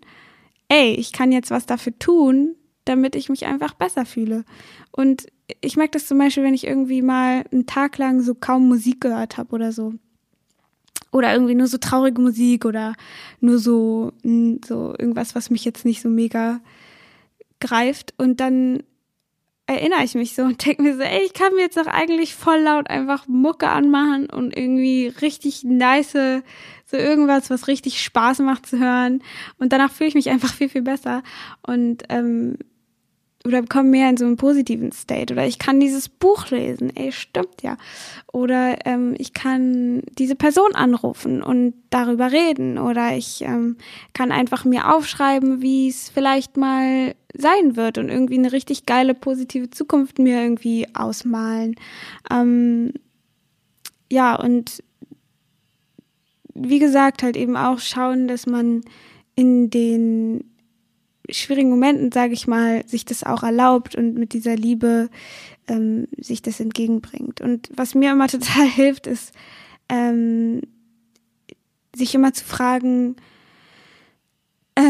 ey, 0.69 0.93
ich 0.93 1.13
kann 1.13 1.33
jetzt 1.33 1.51
was 1.51 1.65
dafür 1.65 1.99
tun, 1.99 2.57
damit 2.85 3.17
ich 3.17 3.31
mich 3.31 3.47
einfach 3.47 3.73
besser 3.73 4.05
fühle. 4.05 4.45
Und 4.93 5.29
ich 5.63 5.79
merke 5.79 5.93
das 5.93 6.07
zum 6.07 6.19
Beispiel, 6.19 6.43
wenn 6.43 6.53
ich 6.53 6.67
irgendwie 6.67 7.01
mal 7.01 7.47
einen 7.51 7.65
Tag 7.65 7.97
lang 7.97 8.21
so 8.21 8.35
kaum 8.35 8.69
Musik 8.69 9.01
gehört 9.01 9.39
habe 9.39 9.55
oder 9.55 9.73
so. 9.73 9.95
Oder 11.11 11.33
irgendwie 11.33 11.55
nur 11.55 11.69
so 11.69 11.79
traurige 11.79 12.21
Musik 12.21 12.67
oder 12.67 12.97
nur 13.41 13.59
so, 13.59 14.13
so 14.23 14.95
irgendwas, 14.99 15.35
was 15.35 15.49
mich 15.49 15.65
jetzt 15.65 15.87
nicht 15.87 16.03
so 16.03 16.11
mega 16.11 16.61
greift. 17.61 18.13
Und 18.19 18.41
dann 18.41 18.83
erinnere 19.67 20.05
ich 20.05 20.15
mich 20.15 20.35
so 20.35 20.43
und 20.43 20.65
denke 20.65 20.83
mir 20.83 20.97
so, 20.97 21.03
ey, 21.03 21.23
ich 21.25 21.33
kann 21.33 21.55
mir 21.55 21.63
jetzt 21.63 21.77
doch 21.77 21.87
eigentlich 21.87 22.35
voll 22.35 22.61
laut 22.61 22.91
einfach 22.91 23.27
Mucke 23.27 23.69
anmachen 23.69 24.29
und 24.29 24.57
irgendwie 24.57 25.09
richtig 25.23 25.65
nice, 25.65 26.13
so 26.13 26.97
irgendwas, 26.97 27.51
was 27.51 27.67
richtig 27.69 28.03
Spaß 28.03 28.41
macht 28.41 28.67
zu 28.67 28.79
hören. 28.79 29.23
Und 29.59 29.73
danach 29.73 29.91
fühle 29.91 30.09
ich 30.09 30.15
mich 30.15 30.31
einfach 30.31 30.53
viel, 30.53 30.69
viel 30.69 30.83
besser. 30.83 31.23
Und 31.63 32.05
ähm, 32.11 32.59
oder 33.47 33.63
komme 33.63 33.91
mehr 33.91 34.09
in 34.09 34.17
so 34.17 34.25
einen 34.25 34.37
positiven 34.37 34.91
State 34.91 35.33
oder 35.33 35.47
ich 35.47 35.59
kann 35.59 35.79
dieses 35.79 36.09
Buch 36.09 36.49
lesen, 36.49 36.91
ey, 36.97 37.13
stimmt 37.13 37.63
ja. 37.63 37.77
Oder 38.33 38.87
ähm, 38.87 39.15
ich 39.19 39.35
kann 39.35 40.03
diese 40.19 40.35
Person 40.35 40.75
anrufen 40.75 41.43
und 41.43 41.75
darüber 41.91 42.33
reden 42.33 42.79
oder 42.79 43.15
ich 43.15 43.43
ähm, 43.43 43.77
kann 44.15 44.33
einfach 44.33 44.65
mir 44.65 44.95
aufschreiben, 44.95 45.61
wie 45.61 45.89
es 45.89 46.09
vielleicht 46.09 46.57
mal 46.57 47.15
sein 47.37 47.77
wird 47.77 47.99
und 47.99 48.09
irgendwie 48.09 48.39
eine 48.39 48.53
richtig 48.53 48.87
geile 48.87 49.15
positive 49.15 49.69
Zukunft 49.69 50.19
mir 50.19 50.41
irgendwie 50.41 50.87
ausmalen. 50.95 51.75
Ähm, 52.31 52.95
ja, 54.11 54.37
und 54.37 54.83
wie 56.55 56.79
gesagt, 56.79 57.23
halt 57.23 57.37
eben 57.37 57.57
auch 57.57 57.79
schauen, 57.79 58.27
dass 58.27 58.47
man 58.47 58.83
in 59.35 59.69
den 59.69 60.54
schwierigen 61.31 61.71
Momenten, 61.71 62.13
sage 62.13 62.33
ich 62.33 62.47
mal, 62.47 62.87
sich 62.87 63.05
das 63.05 63.25
auch 63.25 63.43
erlaubt 63.43 63.95
und 63.95 64.15
mit 64.15 64.33
dieser 64.33 64.57
Liebe 64.57 65.09
ähm, 65.69 66.09
sich 66.19 66.43
das 66.43 66.61
entgegenbringt. 66.61 67.41
Und 67.41 67.71
was 67.75 67.95
mir 67.95 68.13
immer 68.13 68.29
total 68.29 68.67
hilft, 68.67 69.07
ist, 69.07 69.33
ähm, 69.89 70.63
sich 71.95 72.15
immer 72.15 72.33
zu 72.33 72.45
fragen, 72.45 73.17
äh, 74.75 74.83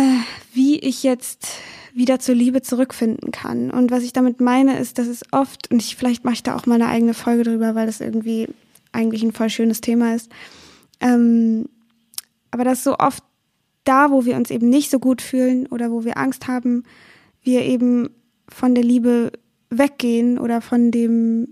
wie 0.52 0.78
ich 0.78 1.02
jetzt 1.02 1.48
wieder 1.92 2.18
zur 2.18 2.34
Liebe 2.34 2.62
zurückfinden 2.62 3.30
kann. 3.30 3.70
Und 3.70 3.90
was 3.90 4.02
ich 4.02 4.12
damit 4.12 4.40
meine, 4.40 4.78
ist, 4.78 4.98
dass 4.98 5.06
es 5.06 5.22
oft, 5.30 5.70
und 5.70 5.80
ich 5.80 5.96
vielleicht 5.96 6.24
mache 6.24 6.34
ich 6.34 6.42
da 6.42 6.56
auch 6.56 6.66
mal 6.66 6.76
eine 6.76 6.88
eigene 6.88 7.14
Folge 7.14 7.44
drüber, 7.44 7.74
weil 7.74 7.86
das 7.86 8.00
irgendwie 8.00 8.48
eigentlich 8.92 9.22
ein 9.22 9.32
voll 9.32 9.50
schönes 9.50 9.80
Thema 9.80 10.14
ist, 10.14 10.30
ähm, 11.00 11.68
aber 12.50 12.64
dass 12.64 12.84
so 12.84 12.98
oft 12.98 13.22
da, 13.84 14.10
wo 14.10 14.24
wir 14.24 14.36
uns 14.36 14.50
eben 14.50 14.68
nicht 14.68 14.90
so 14.90 14.98
gut 14.98 15.22
fühlen 15.22 15.66
oder 15.66 15.90
wo 15.90 16.04
wir 16.04 16.16
Angst 16.16 16.48
haben, 16.48 16.84
wir 17.42 17.62
eben 17.62 18.10
von 18.48 18.74
der 18.74 18.84
Liebe 18.84 19.32
weggehen 19.70 20.38
oder 20.38 20.60
von 20.60 20.90
dem 20.90 21.48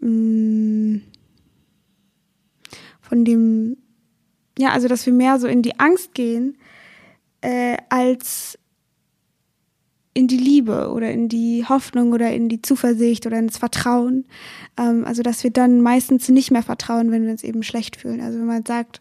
mh, 0.00 0.08
mm, 0.08 1.02
von 3.00 3.24
dem 3.24 3.76
ja, 4.58 4.70
also 4.70 4.88
dass 4.88 5.06
wir 5.06 5.12
mehr 5.12 5.38
so 5.38 5.46
in 5.46 5.62
die 5.62 5.78
Angst 5.78 6.14
gehen 6.14 6.56
äh, 7.40 7.76
als 7.88 8.58
in 10.12 10.26
die 10.26 10.36
Liebe 10.36 10.90
oder 10.90 11.10
in 11.10 11.28
die 11.28 11.64
Hoffnung 11.68 12.12
oder 12.12 12.30
in 12.32 12.48
die 12.48 12.60
Zuversicht 12.60 13.26
oder 13.26 13.38
ins 13.38 13.58
Vertrauen. 13.58 14.26
Ähm, 14.76 15.04
also 15.04 15.22
dass 15.22 15.44
wir 15.44 15.50
dann 15.50 15.80
meistens 15.80 16.28
nicht 16.28 16.50
mehr 16.50 16.62
vertrauen, 16.62 17.10
wenn 17.10 17.24
wir 17.24 17.30
uns 17.30 17.44
eben 17.44 17.62
schlecht 17.62 17.96
fühlen. 17.96 18.20
Also 18.20 18.38
wenn 18.38 18.46
man 18.46 18.66
sagt, 18.66 19.00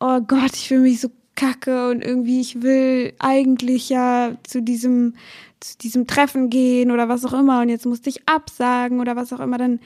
oh 0.00 0.20
Gott, 0.20 0.54
ich 0.54 0.68
fühle 0.68 0.82
mich 0.82 1.00
so 1.00 1.10
kacke 1.36 1.88
und 1.90 2.04
irgendwie 2.04 2.40
ich 2.40 2.62
will 2.62 3.14
eigentlich 3.18 3.88
ja 3.88 4.36
zu 4.42 4.60
diesem 4.60 5.14
zu 5.60 5.78
diesem 5.78 6.06
Treffen 6.06 6.50
gehen 6.50 6.90
oder 6.90 7.08
was 7.08 7.24
auch 7.24 7.32
immer 7.32 7.60
und 7.60 7.68
jetzt 7.68 7.86
musste 7.86 8.10
ich 8.10 8.26
absagen 8.28 9.00
oder 9.00 9.14
was 9.14 9.32
auch 9.32 9.40
immer, 9.40 9.58
dann 9.58 9.78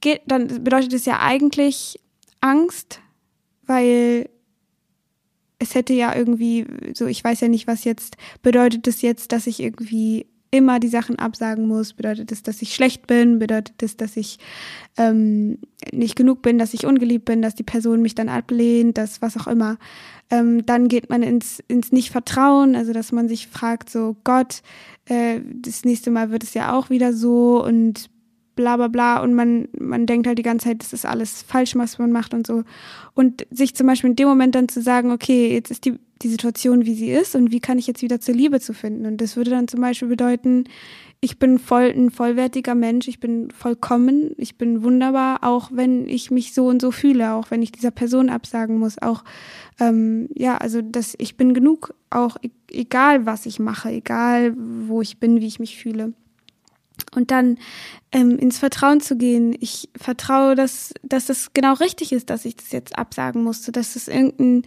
geht, 0.00 0.22
dann 0.26 0.64
bedeutet 0.64 0.92
es 0.92 1.04
ja 1.04 1.20
eigentlich 1.20 2.00
Angst, 2.40 3.00
weil 3.66 4.28
es 5.58 5.74
hätte 5.74 5.92
ja 5.92 6.16
irgendwie, 6.16 6.66
so 6.94 7.06
ich 7.06 7.22
weiß 7.22 7.40
ja 7.40 7.48
nicht, 7.48 7.66
was 7.66 7.84
jetzt 7.84 8.16
bedeutet 8.42 8.86
es 8.88 9.02
jetzt, 9.02 9.32
dass 9.32 9.46
ich 9.46 9.60
irgendwie 9.60 10.26
immer 10.50 10.80
die 10.80 10.88
Sachen 10.88 11.18
absagen 11.18 11.66
muss? 11.66 11.92
Bedeutet 11.92 12.32
es, 12.32 12.42
dass 12.42 12.62
ich 12.62 12.74
schlecht 12.74 13.06
bin? 13.06 13.38
Bedeutet 13.38 13.82
es, 13.82 13.96
dass 13.96 14.16
ich 14.16 14.38
ähm, 14.96 15.58
nicht 15.92 16.16
genug 16.16 16.42
bin, 16.42 16.58
dass 16.58 16.74
ich 16.74 16.86
ungeliebt 16.86 17.24
bin, 17.24 17.42
dass 17.42 17.54
die 17.54 17.62
Person 17.62 18.02
mich 18.02 18.14
dann 18.14 18.28
ablehnt, 18.28 18.98
dass 18.98 19.22
was 19.22 19.36
auch 19.36 19.46
immer? 19.46 19.78
Ähm, 20.30 20.64
dann 20.66 20.88
geht 20.88 21.10
man 21.10 21.22
ins, 21.22 21.62
ins 21.68 21.92
Nicht-Vertrauen, 21.92 22.76
also 22.76 22.92
dass 22.92 23.12
man 23.12 23.28
sich 23.28 23.48
fragt, 23.48 23.90
so 23.90 24.16
Gott, 24.24 24.62
äh, 25.06 25.40
das 25.54 25.84
nächste 25.84 26.10
Mal 26.10 26.30
wird 26.30 26.44
es 26.44 26.54
ja 26.54 26.72
auch 26.72 26.90
wieder 26.90 27.12
so 27.12 27.64
und 27.64 28.10
bla 28.60 28.76
bla 28.76 28.88
bla 28.88 29.22
und 29.22 29.34
man, 29.34 29.68
man 29.78 30.06
denkt 30.06 30.26
halt 30.26 30.38
die 30.38 30.42
ganze 30.42 30.68
Zeit, 30.68 30.82
das 30.82 30.92
ist 30.92 31.06
alles 31.06 31.42
falsch, 31.42 31.74
was 31.76 31.98
man 31.98 32.12
macht 32.12 32.34
und 32.34 32.46
so. 32.46 32.64
Und 33.14 33.46
sich 33.50 33.74
zum 33.74 33.86
Beispiel 33.86 34.10
in 34.10 34.16
dem 34.16 34.28
Moment 34.28 34.54
dann 34.54 34.68
zu 34.68 34.82
sagen, 34.82 35.10
okay, 35.10 35.52
jetzt 35.52 35.70
ist 35.70 35.84
die 35.86 35.98
die 36.22 36.28
Situation, 36.28 36.84
wie 36.84 36.94
sie 36.94 37.10
ist 37.10 37.34
und 37.34 37.50
wie 37.50 37.60
kann 37.60 37.78
ich 37.78 37.86
jetzt 37.86 38.02
wieder 38.02 38.20
zur 38.20 38.34
Liebe 38.34 38.60
zu 38.60 38.74
finden. 38.74 39.06
Und 39.06 39.20
das 39.20 39.36
würde 39.36 39.50
dann 39.50 39.68
zum 39.68 39.80
Beispiel 39.80 40.08
bedeuten, 40.08 40.64
ich 41.20 41.38
bin 41.38 41.58
voll 41.58 41.84
ein 41.84 42.10
vollwertiger 42.10 42.74
Mensch, 42.74 43.08
ich 43.08 43.20
bin 43.20 43.50
vollkommen, 43.50 44.32
ich 44.36 44.56
bin 44.56 44.82
wunderbar, 44.82 45.38
auch 45.42 45.70
wenn 45.72 46.08
ich 46.08 46.30
mich 46.30 46.54
so 46.54 46.66
und 46.66 46.80
so 46.82 46.90
fühle, 46.90 47.32
auch 47.32 47.50
wenn 47.50 47.62
ich 47.62 47.72
dieser 47.72 47.90
Person 47.90 48.28
absagen 48.28 48.78
muss, 48.78 49.00
auch 49.00 49.24
ähm, 49.78 50.28
ja, 50.34 50.58
also 50.58 50.82
dass 50.82 51.14
ich 51.18 51.36
bin 51.36 51.54
genug, 51.54 51.94
auch 52.10 52.36
e-, 52.42 52.50
egal 52.70 53.26
was 53.26 53.46
ich 53.46 53.58
mache, 53.58 53.90
egal 53.90 54.54
wo 54.56 55.00
ich 55.00 55.18
bin, 55.18 55.40
wie 55.40 55.46
ich 55.46 55.58
mich 55.58 55.76
fühle 55.78 56.12
und 57.14 57.30
dann 57.30 57.58
ähm, 58.12 58.38
ins 58.38 58.58
Vertrauen 58.58 59.00
zu 59.00 59.16
gehen. 59.16 59.56
Ich 59.60 59.88
vertraue, 59.96 60.54
dass, 60.54 60.92
dass 61.02 61.26
das 61.26 61.52
genau 61.52 61.74
richtig 61.74 62.12
ist, 62.12 62.30
dass 62.30 62.44
ich 62.44 62.56
das 62.56 62.72
jetzt 62.72 62.98
absagen 62.98 63.42
musste, 63.42 63.72
dass 63.72 63.96
es 63.96 64.08
irgendeinen 64.08 64.62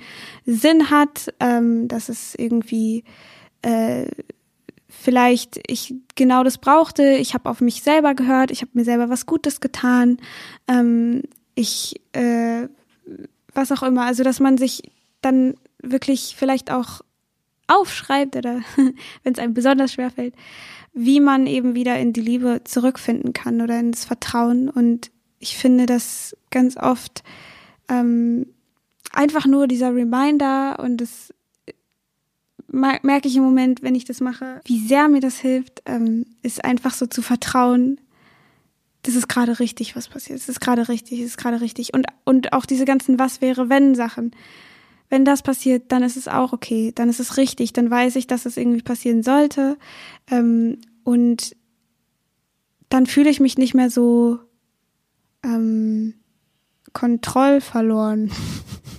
Sinn 0.45 0.89
hat, 0.89 1.33
ähm, 1.39 1.87
dass 1.87 2.09
es 2.09 2.35
irgendwie 2.35 3.03
äh, 3.61 4.05
vielleicht 4.87 5.59
ich 5.67 5.95
genau 6.15 6.43
das 6.43 6.57
brauchte. 6.57 7.03
Ich 7.03 7.33
habe 7.33 7.49
auf 7.49 7.61
mich 7.61 7.81
selber 7.81 8.13
gehört, 8.13 8.51
ich 8.51 8.61
habe 8.61 8.71
mir 8.73 8.85
selber 8.85 9.09
was 9.09 9.25
Gutes 9.25 9.59
getan. 9.61 10.17
Ähm, 10.67 11.23
ich 11.55 12.01
äh, 12.13 12.67
was 13.53 13.71
auch 13.71 13.83
immer. 13.83 14.05
Also 14.05 14.23
dass 14.23 14.39
man 14.39 14.57
sich 14.57 14.91
dann 15.21 15.55
wirklich 15.81 16.35
vielleicht 16.37 16.71
auch 16.71 17.01
aufschreibt 17.67 18.35
oder 18.35 18.61
wenn 19.23 19.33
es 19.33 19.39
einem 19.39 19.53
besonders 19.53 19.93
schwer 19.93 20.11
fällt, 20.11 20.35
wie 20.93 21.19
man 21.19 21.47
eben 21.47 21.75
wieder 21.75 21.99
in 21.99 22.13
die 22.13 22.21
Liebe 22.21 22.61
zurückfinden 22.63 23.33
kann 23.33 23.61
oder 23.61 23.79
ins 23.79 24.05
Vertrauen. 24.05 24.69
Und 24.69 25.11
ich 25.39 25.57
finde 25.57 25.85
das 25.85 26.37
ganz 26.51 26.77
oft 26.77 27.23
ähm, 27.89 28.47
einfach 29.11 29.45
nur 29.45 29.67
dieser 29.67 29.93
Reminder 29.93 30.79
und 30.79 30.97
das 30.97 31.33
merke 32.67 33.27
ich 33.27 33.35
im 33.35 33.43
Moment, 33.43 33.83
wenn 33.83 33.93
ich 33.93 34.05
das 34.05 34.19
mache, 34.19 34.59
wie 34.65 34.79
sehr 34.79 35.07
mir 35.07 35.19
das 35.19 35.37
hilft, 35.37 35.83
ähm, 35.85 36.25
ist 36.41 36.65
einfach 36.65 36.93
so 36.93 37.05
zu 37.05 37.21
vertrauen, 37.21 37.99
das 39.03 39.15
ist 39.15 39.27
gerade 39.27 39.59
richtig, 39.59 39.95
was 39.95 40.07
passiert. 40.07 40.39
Es 40.39 40.49
ist 40.49 40.61
gerade 40.61 40.87
richtig, 40.87 41.19
es 41.19 41.27
ist 41.27 41.37
gerade 41.37 41.61
richtig. 41.61 41.93
Und, 41.93 42.07
und 42.23 42.53
auch 42.53 42.65
diese 42.65 42.85
ganzen 42.85 43.19
Was 43.19 43.41
wäre, 43.41 43.69
wenn 43.69 43.95
Sachen. 43.95 44.31
Wenn 45.13 45.25
das 45.25 45.43
passiert, 45.43 45.91
dann 45.91 46.01
ist 46.01 46.17
es 46.17 46.27
auch 46.27 46.53
okay, 46.53 46.91
dann 46.95 47.07
ist 47.07 47.19
es 47.19 47.37
richtig, 47.37 47.71
dann 47.71 47.91
weiß 47.91 48.15
ich, 48.15 48.25
dass 48.25 48.47
es 48.47 48.57
irgendwie 48.57 48.81
passieren 48.81 49.21
sollte. 49.21 49.77
Ähm, 50.31 50.79
und 51.03 51.55
dann 52.89 53.05
fühle 53.05 53.29
ich 53.29 53.39
mich 53.39 53.59
nicht 53.59 53.75
mehr 53.75 53.91
so 53.91 54.39
ähm, 55.43 56.15
kontrollverloren. 56.93 58.31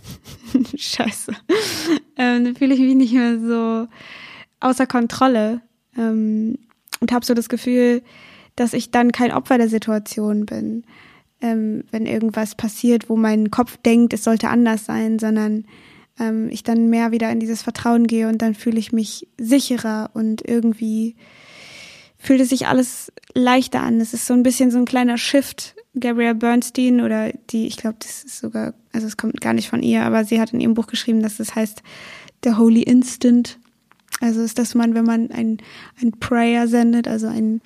Scheiße. 0.76 1.32
Ähm, 2.16 2.44
dann 2.44 2.54
fühle 2.54 2.74
ich 2.74 2.80
mich 2.80 2.94
nicht 2.94 3.12
mehr 3.12 3.40
so 3.40 3.88
außer 4.60 4.86
Kontrolle 4.86 5.62
ähm, 5.96 6.60
und 7.00 7.10
habe 7.10 7.26
so 7.26 7.34
das 7.34 7.48
Gefühl, 7.48 8.04
dass 8.54 8.72
ich 8.72 8.92
dann 8.92 9.10
kein 9.10 9.32
Opfer 9.32 9.58
der 9.58 9.68
Situation 9.68 10.46
bin, 10.46 10.84
ähm, 11.40 11.82
wenn 11.90 12.06
irgendwas 12.06 12.54
passiert, 12.54 13.08
wo 13.08 13.16
mein 13.16 13.50
Kopf 13.50 13.78
denkt, 13.78 14.12
es 14.12 14.22
sollte 14.22 14.48
anders 14.48 14.84
sein, 14.84 15.18
sondern 15.18 15.64
ähm, 16.18 16.48
ich 16.50 16.62
dann 16.62 16.90
mehr 16.90 17.12
wieder 17.12 17.30
in 17.30 17.40
dieses 17.40 17.62
Vertrauen 17.62 18.06
gehe 18.06 18.28
und 18.28 18.42
dann 18.42 18.54
fühle 18.54 18.78
ich 18.78 18.92
mich 18.92 19.28
sicherer 19.38 20.10
und 20.14 20.46
irgendwie 20.46 21.16
fühlt 22.18 22.40
es 22.40 22.48
sich 22.48 22.66
alles 22.66 23.12
leichter 23.34 23.82
an. 23.82 24.00
Es 24.00 24.14
ist 24.14 24.26
so 24.26 24.34
ein 24.34 24.42
bisschen 24.42 24.70
so 24.70 24.78
ein 24.78 24.86
kleiner 24.86 25.18
Shift. 25.18 25.74
Gabrielle 25.98 26.34
Bernstein 26.34 27.00
oder 27.00 27.32
die, 27.50 27.66
ich 27.66 27.76
glaube, 27.76 27.96
das 28.00 28.24
ist 28.24 28.38
sogar, 28.38 28.74
also 28.92 29.06
es 29.06 29.16
kommt 29.16 29.40
gar 29.40 29.52
nicht 29.52 29.68
von 29.68 29.82
ihr, 29.82 30.02
aber 30.02 30.24
sie 30.24 30.40
hat 30.40 30.52
in 30.52 30.60
ihrem 30.60 30.74
Buch 30.74 30.88
geschrieben, 30.88 31.22
dass 31.22 31.36
das 31.36 31.54
heißt 31.54 31.82
der 32.42 32.58
Holy 32.58 32.82
Instant. 32.82 33.58
Also 34.20 34.42
ist 34.42 34.58
das 34.58 34.74
man, 34.74 34.94
wenn 34.94 35.04
man 35.04 35.30
ein, 35.30 35.58
ein 36.02 36.12
Prayer 36.12 36.66
sendet, 36.66 37.06
also 37.06 37.28
ein 37.28 37.60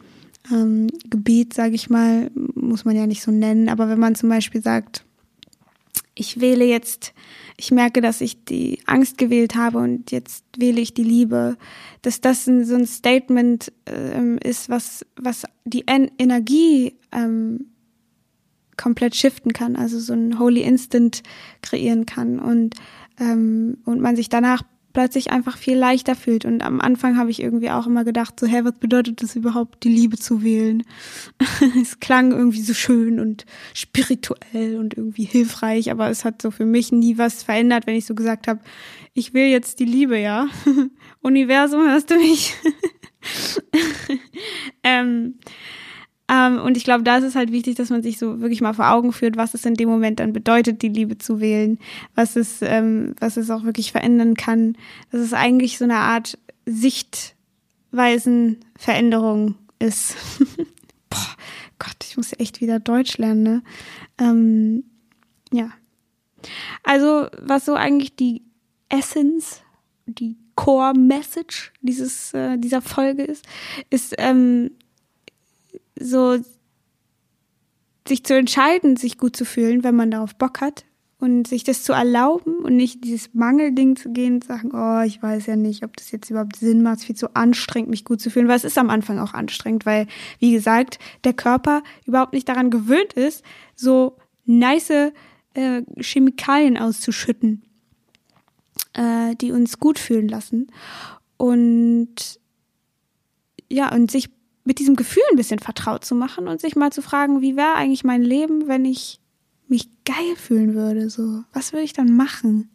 ähm, 0.52 0.88
Gebet, 1.08 1.54
sage 1.54 1.74
ich 1.74 1.88
mal, 1.88 2.30
muss 2.54 2.84
man 2.84 2.96
ja 2.96 3.06
nicht 3.06 3.22
so 3.22 3.30
nennen, 3.30 3.68
aber 3.68 3.88
wenn 3.88 3.98
man 3.98 4.14
zum 4.14 4.28
Beispiel 4.28 4.62
sagt, 4.62 5.04
ich 6.18 6.40
wähle 6.40 6.64
jetzt, 6.64 7.14
ich 7.56 7.70
merke, 7.70 8.00
dass 8.00 8.20
ich 8.20 8.44
die 8.44 8.80
Angst 8.86 9.18
gewählt 9.18 9.54
habe 9.54 9.78
und 9.78 10.10
jetzt 10.10 10.44
wähle 10.56 10.80
ich 10.80 10.92
die 10.92 11.04
Liebe, 11.04 11.56
dass 12.02 12.20
das 12.20 12.46
ein, 12.46 12.64
so 12.64 12.74
ein 12.74 12.86
Statement 12.86 13.72
ähm, 13.86 14.38
ist, 14.42 14.68
was, 14.68 15.06
was 15.16 15.44
die 15.64 15.86
en 15.86 16.10
Energie 16.18 16.96
ähm, 17.12 17.66
komplett 18.76 19.14
shiften 19.14 19.52
kann, 19.52 19.76
also 19.76 19.98
so 19.98 20.12
ein 20.12 20.38
Holy 20.38 20.62
Instant 20.62 21.22
kreieren 21.62 22.04
kann. 22.04 22.38
Und, 22.40 22.74
ähm, 23.20 23.78
und 23.84 24.00
man 24.00 24.16
sich 24.16 24.28
danach 24.28 24.62
plötzlich 24.92 25.30
einfach 25.30 25.56
viel 25.56 25.76
leichter 25.76 26.14
fühlt. 26.14 26.44
Und 26.44 26.62
am 26.62 26.80
Anfang 26.80 27.16
habe 27.18 27.30
ich 27.30 27.42
irgendwie 27.42 27.70
auch 27.70 27.86
immer 27.86 28.04
gedacht, 28.04 28.38
so, 28.40 28.46
hä, 28.46 28.60
was 28.64 28.74
bedeutet 28.74 29.22
das 29.22 29.36
überhaupt, 29.36 29.84
die 29.84 29.88
Liebe 29.88 30.16
zu 30.16 30.42
wählen? 30.42 30.82
es 31.80 32.00
klang 32.00 32.32
irgendwie 32.32 32.62
so 32.62 32.74
schön 32.74 33.20
und 33.20 33.46
spirituell 33.74 34.78
und 34.78 34.96
irgendwie 34.96 35.24
hilfreich, 35.24 35.90
aber 35.90 36.08
es 36.10 36.24
hat 36.24 36.42
so 36.42 36.50
für 36.50 36.66
mich 36.66 36.92
nie 36.92 37.18
was 37.18 37.42
verändert, 37.42 37.86
wenn 37.86 37.96
ich 37.96 38.06
so 38.06 38.14
gesagt 38.14 38.48
habe, 38.48 38.60
ich 39.14 39.34
will 39.34 39.46
jetzt 39.46 39.80
die 39.80 39.84
Liebe, 39.84 40.18
ja. 40.18 40.48
Universum, 41.20 41.82
hörst 41.82 42.10
du 42.10 42.16
mich? 42.16 42.54
ähm, 44.82 45.34
ähm, 46.30 46.60
und 46.60 46.76
ich 46.76 46.84
glaube, 46.84 47.04
da 47.04 47.16
ist 47.16 47.24
es 47.24 47.34
halt 47.34 47.52
wichtig, 47.52 47.76
dass 47.76 47.88
man 47.88 48.02
sich 48.02 48.18
so 48.18 48.40
wirklich 48.40 48.60
mal 48.60 48.74
vor 48.74 48.90
Augen 48.90 49.12
führt, 49.12 49.38
was 49.38 49.54
es 49.54 49.64
in 49.64 49.72
dem 49.74 49.88
Moment 49.88 50.20
dann 50.20 50.34
bedeutet, 50.34 50.82
die 50.82 50.88
Liebe 50.88 51.16
zu 51.16 51.40
wählen, 51.40 51.78
was 52.14 52.36
es, 52.36 52.60
ähm, 52.60 53.14
was 53.18 53.38
es 53.38 53.48
auch 53.50 53.64
wirklich 53.64 53.92
verändern 53.92 54.34
kann. 54.34 54.76
Dass 55.10 55.22
es 55.22 55.32
eigentlich 55.32 55.78
so 55.78 55.84
eine 55.84 55.96
Art 55.96 56.36
Sichtweisenveränderung 56.66 59.54
ist. 59.78 60.16
Boah, 61.08 61.34
Gott, 61.78 61.96
ich 62.06 62.18
muss 62.18 62.38
echt 62.38 62.60
wieder 62.60 62.78
Deutsch 62.78 63.16
lernen, 63.16 63.42
ne? 63.42 63.62
Ähm, 64.18 64.84
ja. 65.50 65.70
Also, 66.82 67.28
was 67.40 67.64
so 67.64 67.72
eigentlich 67.74 68.16
die 68.16 68.42
Essence, 68.90 69.62
die 70.04 70.36
Core 70.56 70.92
Message 70.92 71.72
dieses, 71.80 72.34
äh, 72.34 72.58
dieser 72.58 72.82
Folge 72.82 73.22
ist, 73.22 73.46
ist, 73.88 74.14
ähm, 74.18 74.72
so 76.00 76.38
sich 78.06 78.24
zu 78.24 78.34
entscheiden, 78.34 78.96
sich 78.96 79.18
gut 79.18 79.36
zu 79.36 79.44
fühlen, 79.44 79.84
wenn 79.84 79.94
man 79.94 80.10
darauf 80.10 80.34
Bock 80.34 80.60
hat 80.60 80.84
und 81.20 81.48
sich 81.48 81.64
das 81.64 81.82
zu 81.82 81.92
erlauben 81.92 82.58
und 82.58 82.76
nicht 82.76 83.04
dieses 83.04 83.34
Mangelding 83.34 83.96
zu 83.96 84.10
gehen 84.10 84.34
und 84.34 84.44
sagen, 84.44 84.70
oh, 84.72 85.02
ich 85.04 85.22
weiß 85.22 85.46
ja 85.46 85.56
nicht, 85.56 85.84
ob 85.84 85.96
das 85.96 86.10
jetzt 86.10 86.30
überhaupt 86.30 86.56
Sinn 86.56 86.82
macht, 86.82 86.96
es 86.96 87.00
ist 87.02 87.06
viel 87.06 87.16
zu 87.16 87.34
anstrengend, 87.34 87.90
mich 87.90 88.04
gut 88.04 88.20
zu 88.20 88.30
fühlen, 88.30 88.48
weil 88.48 88.56
es 88.56 88.64
ist 88.64 88.78
am 88.78 88.90
Anfang 88.90 89.18
auch 89.18 89.34
anstrengend, 89.34 89.84
weil, 89.84 90.06
wie 90.38 90.52
gesagt, 90.52 90.98
der 91.24 91.32
Körper 91.32 91.82
überhaupt 92.06 92.32
nicht 92.32 92.48
daran 92.48 92.70
gewöhnt 92.70 93.14
ist, 93.14 93.44
so 93.74 94.16
nice 94.44 95.12
äh, 95.54 95.82
Chemikalien 96.00 96.78
auszuschütten, 96.78 97.62
äh, 98.94 99.34
die 99.36 99.50
uns 99.50 99.78
gut 99.80 99.98
fühlen 99.98 100.28
lassen. 100.28 100.68
Und 101.36 102.38
ja, 103.68 103.92
und 103.92 104.10
sich 104.10 104.30
mit 104.68 104.80
diesem 104.80 104.96
Gefühl 104.96 105.22
ein 105.30 105.36
bisschen 105.36 105.60
vertraut 105.60 106.04
zu 106.04 106.14
machen 106.14 106.46
und 106.46 106.60
sich 106.60 106.76
mal 106.76 106.92
zu 106.92 107.00
fragen, 107.00 107.40
wie 107.40 107.56
wäre 107.56 107.74
eigentlich 107.74 108.04
mein 108.04 108.22
Leben, 108.22 108.68
wenn 108.68 108.84
ich 108.84 109.18
mich 109.66 109.88
geil 110.04 110.36
fühlen 110.36 110.74
würde, 110.74 111.08
so. 111.08 111.42
Was 111.54 111.72
würde 111.72 111.84
ich 111.84 111.94
dann 111.94 112.14
machen? 112.14 112.68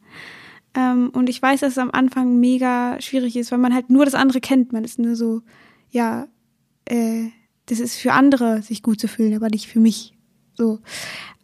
Ähm, 0.74 1.12
und 1.14 1.30
ich 1.30 1.40
weiß, 1.40 1.60
dass 1.60 1.74
es 1.74 1.78
am 1.78 1.92
Anfang 1.92 2.40
mega 2.40 3.00
schwierig 3.00 3.36
ist, 3.36 3.52
weil 3.52 3.60
man 3.60 3.76
halt 3.76 3.92
nur 3.92 4.06
das 4.06 4.16
andere 4.16 4.42
kennt. 4.42 4.74
Man 4.74 4.84
ist 4.84 4.98
nur 4.98 5.16
so, 5.16 5.44
ja, 5.92 6.28
äh, 6.86 7.28
das 7.68 7.80
ist 7.80 7.98
für 7.98 8.14
andere, 8.14 8.64
sich 8.64 8.82
gut 8.82 9.00
zu 9.00 9.08
fühlen, 9.08 9.36
aber 9.36 9.50
nicht 9.50 9.68
für 9.68 9.80
mich. 9.80 10.18
So. 10.56 10.80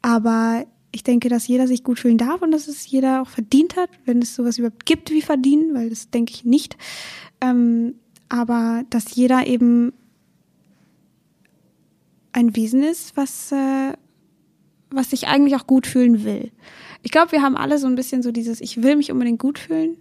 Aber 0.01 0.65
ich 0.91 1.03
denke, 1.03 1.29
dass 1.29 1.47
jeder 1.47 1.67
sich 1.67 1.83
gut 1.83 1.99
fühlen 1.99 2.17
darf 2.17 2.41
und 2.41 2.49
dass 2.49 2.67
es 2.67 2.89
jeder 2.89 3.21
auch 3.21 3.29
verdient 3.29 3.75
hat, 3.75 3.91
wenn 4.05 4.19
es 4.23 4.33
sowas 4.33 4.57
überhaupt 4.57 4.87
gibt 4.87 5.11
wie 5.11 5.21
verdienen, 5.21 5.75
weil 5.75 5.91
das 5.91 6.09
denke 6.09 6.33
ich 6.33 6.43
nicht. 6.43 6.75
Ähm, 7.39 7.93
aber 8.29 8.83
dass 8.89 9.13
jeder 9.13 9.45
eben 9.45 9.93
ein 12.31 12.55
Wesen 12.55 12.83
ist, 12.83 13.17
was, 13.17 13.51
äh, 13.51 13.93
was 14.89 15.09
sich 15.09 15.27
eigentlich 15.27 15.55
auch 15.55 15.67
gut 15.67 15.87
fühlen 15.87 16.23
will. 16.23 16.51
Ich 17.03 17.11
glaube, 17.11 17.31
wir 17.31 17.41
haben 17.41 17.57
alle 17.57 17.77
so 17.77 17.87
ein 17.87 17.95
bisschen 17.95 18.21
so 18.23 18.31
dieses, 18.31 18.61
ich 18.61 18.83
will 18.83 18.95
mich 18.95 19.11
unbedingt 19.11 19.39
gut 19.39 19.59
fühlen. 19.59 19.97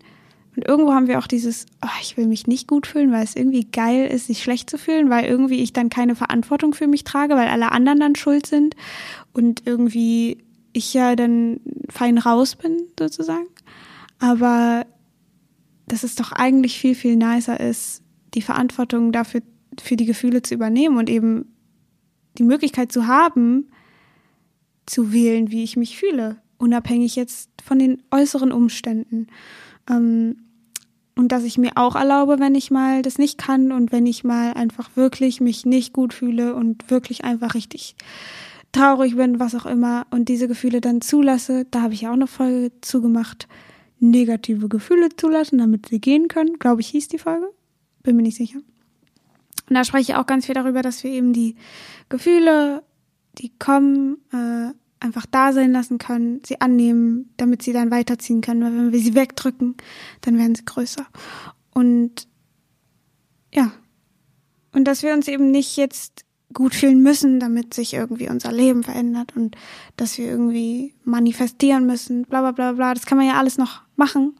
Und 0.56 0.66
irgendwo 0.66 0.92
haben 0.92 1.06
wir 1.06 1.20
auch 1.20 1.28
dieses, 1.28 1.66
oh, 1.84 2.00
ich 2.02 2.16
will 2.16 2.26
mich 2.26 2.48
nicht 2.48 2.66
gut 2.66 2.86
fühlen, 2.88 3.12
weil 3.12 3.22
es 3.22 3.36
irgendwie 3.36 3.64
geil 3.70 4.08
ist, 4.08 4.26
sich 4.26 4.42
schlecht 4.42 4.68
zu 4.68 4.76
fühlen, 4.76 5.08
weil 5.08 5.24
irgendwie 5.24 5.62
ich 5.62 5.72
dann 5.72 5.88
keine 5.88 6.16
Verantwortung 6.16 6.74
für 6.74 6.88
mich 6.88 7.04
trage, 7.04 7.34
weil 7.34 7.48
alle 7.48 7.70
anderen 7.70 8.00
dann 8.00 8.16
schuld 8.16 8.46
sind 8.46 8.74
und 9.32 9.62
irgendwie 9.66 10.38
ich 10.72 10.94
ja 10.94 11.14
dann 11.14 11.60
fein 11.88 12.18
raus 12.18 12.56
bin, 12.56 12.76
sozusagen. 12.98 13.46
Aber 14.18 14.84
dass 15.86 16.02
es 16.02 16.16
doch 16.16 16.32
eigentlich 16.32 16.78
viel, 16.78 16.94
viel 16.94 17.16
nicer 17.16 17.60
ist, 17.60 18.02
die 18.34 18.42
Verantwortung 18.42 19.12
dafür, 19.12 19.42
für 19.80 19.96
die 19.96 20.06
Gefühle 20.06 20.42
zu 20.42 20.54
übernehmen 20.54 20.98
und 20.98 21.08
eben 21.08 21.46
die 22.36 22.42
Möglichkeit 22.42 22.92
zu 22.92 23.06
haben, 23.06 23.70
zu 24.86 25.12
wählen, 25.12 25.50
wie 25.50 25.64
ich 25.64 25.76
mich 25.76 25.98
fühle, 25.98 26.36
unabhängig 26.58 27.16
jetzt 27.16 27.50
von 27.62 27.78
den 27.78 28.02
äußeren 28.10 28.52
Umständen. 28.52 29.28
Ähm, 29.88 30.36
und 31.16 31.32
dass 31.32 31.42
ich 31.42 31.58
mir 31.58 31.72
auch 31.74 31.96
erlaube, 31.96 32.38
wenn 32.38 32.54
ich 32.54 32.70
mal 32.70 33.02
das 33.02 33.18
nicht 33.18 33.38
kann 33.38 33.72
und 33.72 33.90
wenn 33.90 34.06
ich 34.06 34.22
mal 34.22 34.52
einfach 34.52 34.90
wirklich 34.94 35.40
mich 35.40 35.66
nicht 35.66 35.92
gut 35.92 36.14
fühle 36.14 36.54
und 36.54 36.90
wirklich 36.90 37.24
einfach 37.24 37.54
richtig 37.54 37.96
traurig 38.70 39.16
bin, 39.16 39.40
was 39.40 39.54
auch 39.54 39.66
immer, 39.66 40.06
und 40.10 40.28
diese 40.28 40.46
Gefühle 40.46 40.80
dann 40.80 41.00
zulasse, 41.00 41.66
da 41.70 41.82
habe 41.82 41.94
ich 41.94 42.06
auch 42.06 42.12
eine 42.12 42.26
Folge 42.26 42.70
zugemacht, 42.82 43.48
negative 43.98 44.68
Gefühle 44.68 45.08
zulassen, 45.16 45.58
damit 45.58 45.88
sie 45.88 46.00
gehen 46.00 46.28
können, 46.28 46.58
glaube 46.58 46.82
ich, 46.82 46.88
hieß 46.88 47.08
die 47.08 47.18
Folge. 47.18 47.48
Bin 48.02 48.16
mir 48.16 48.22
nicht 48.22 48.36
sicher. 48.36 48.60
Und 49.68 49.74
da 49.74 49.84
spreche 49.84 50.12
ich 50.12 50.14
auch 50.16 50.26
ganz 50.26 50.46
viel 50.46 50.54
darüber, 50.54 50.82
dass 50.82 51.04
wir 51.04 51.10
eben 51.10 51.32
die 51.32 51.56
Gefühle, 52.08 52.82
die 53.38 53.50
kommen, 53.58 54.18
äh, 54.32 54.72
einfach 55.00 55.26
da 55.26 55.52
sein 55.52 55.72
lassen 55.72 55.98
können, 55.98 56.40
sie 56.44 56.60
annehmen, 56.60 57.32
damit 57.36 57.62
sie 57.62 57.72
dann 57.72 57.90
weiterziehen 57.90 58.40
können. 58.40 58.62
Weil 58.62 58.76
wenn 58.76 58.92
wir 58.92 59.00
sie 59.00 59.14
wegdrücken, 59.14 59.76
dann 60.22 60.38
werden 60.38 60.54
sie 60.54 60.64
größer. 60.64 61.06
Und 61.72 62.26
ja. 63.52 63.72
Und 64.72 64.84
dass 64.84 65.02
wir 65.02 65.14
uns 65.14 65.28
eben 65.28 65.50
nicht 65.50 65.76
jetzt 65.76 66.24
gut 66.52 66.74
fühlen 66.74 67.02
müssen, 67.02 67.40
damit 67.40 67.74
sich 67.74 67.94
irgendwie 67.94 68.28
unser 68.28 68.52
Leben 68.52 68.82
verändert 68.82 69.36
und 69.36 69.56
dass 69.96 70.16
wir 70.18 70.26
irgendwie 70.26 70.94
manifestieren 71.04 71.86
müssen, 71.86 72.22
bla 72.22 72.40
bla 72.40 72.52
bla 72.52 72.72
bla. 72.72 72.94
Das 72.94 73.06
kann 73.06 73.18
man 73.18 73.26
ja 73.26 73.34
alles 73.34 73.58
noch 73.58 73.82
machen. 73.96 74.34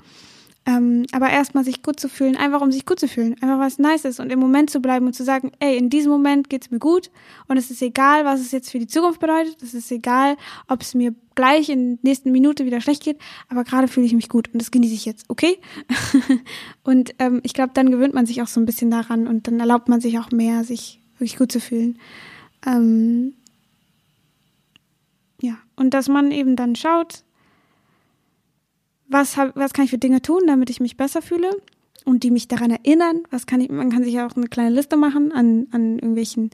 Ähm, 0.68 1.06
aber 1.12 1.30
erstmal 1.30 1.64
sich 1.64 1.82
gut 1.82 1.98
zu 1.98 2.10
fühlen, 2.10 2.36
einfach 2.36 2.60
um 2.60 2.70
sich 2.70 2.84
gut 2.84 3.00
zu 3.00 3.08
fühlen, 3.08 3.36
einfach 3.40 3.58
was 3.58 3.78
nice 3.78 4.04
ist 4.04 4.20
und 4.20 4.30
im 4.30 4.38
Moment 4.38 4.68
zu 4.68 4.80
bleiben 4.80 5.06
und 5.06 5.14
zu 5.14 5.24
sagen, 5.24 5.50
ey, 5.60 5.78
in 5.78 5.88
diesem 5.88 6.12
Moment 6.12 6.50
geht's 6.50 6.70
mir 6.70 6.78
gut 6.78 7.10
und 7.46 7.56
es 7.56 7.70
ist 7.70 7.80
egal, 7.80 8.26
was 8.26 8.40
es 8.40 8.52
jetzt 8.52 8.70
für 8.70 8.78
die 8.78 8.86
Zukunft 8.86 9.18
bedeutet, 9.18 9.62
es 9.62 9.72
ist 9.72 9.90
egal, 9.90 10.36
ob 10.68 10.82
es 10.82 10.94
mir 10.94 11.14
gleich 11.34 11.70
in 11.70 11.96
der 12.02 12.10
nächsten 12.10 12.32
Minute 12.32 12.66
wieder 12.66 12.82
schlecht 12.82 13.02
geht, 13.02 13.16
aber 13.48 13.64
gerade 13.64 13.88
fühle 13.88 14.04
ich 14.04 14.12
mich 14.12 14.28
gut 14.28 14.52
und 14.52 14.60
das 14.60 14.70
genieße 14.70 14.92
ich 14.92 15.06
jetzt, 15.06 15.24
okay? 15.28 15.56
und 16.84 17.14
ähm, 17.18 17.40
ich 17.44 17.54
glaube, 17.54 17.70
dann 17.72 17.90
gewöhnt 17.90 18.12
man 18.12 18.26
sich 18.26 18.42
auch 18.42 18.48
so 18.48 18.60
ein 18.60 18.66
bisschen 18.66 18.90
daran 18.90 19.26
und 19.26 19.46
dann 19.46 19.58
erlaubt 19.60 19.88
man 19.88 20.02
sich 20.02 20.18
auch 20.18 20.30
mehr, 20.32 20.64
sich 20.64 21.00
wirklich 21.16 21.38
gut 21.38 21.50
zu 21.50 21.60
fühlen. 21.60 21.98
Ähm, 22.66 23.32
ja, 25.40 25.56
und 25.76 25.94
dass 25.94 26.08
man 26.08 26.30
eben 26.30 26.56
dann 26.56 26.76
schaut, 26.76 27.24
was, 29.08 29.36
hab, 29.36 29.56
was 29.56 29.72
kann 29.72 29.84
ich 29.84 29.90
für 29.90 29.98
Dinge 29.98 30.22
tun, 30.22 30.42
damit 30.46 30.70
ich 30.70 30.80
mich 30.80 30.96
besser 30.96 31.22
fühle 31.22 31.50
und 32.04 32.22
die 32.22 32.30
mich 32.30 32.48
daran 32.48 32.70
erinnern. 32.70 33.22
Was 33.30 33.46
kann 33.46 33.60
ich, 33.60 33.70
man 33.70 33.90
kann 33.90 34.04
sich 34.04 34.14
ja 34.14 34.26
auch 34.26 34.36
eine 34.36 34.48
kleine 34.48 34.74
Liste 34.74 34.96
machen 34.96 35.32
an, 35.32 35.66
an 35.72 35.94
irgendwelchen 35.94 36.50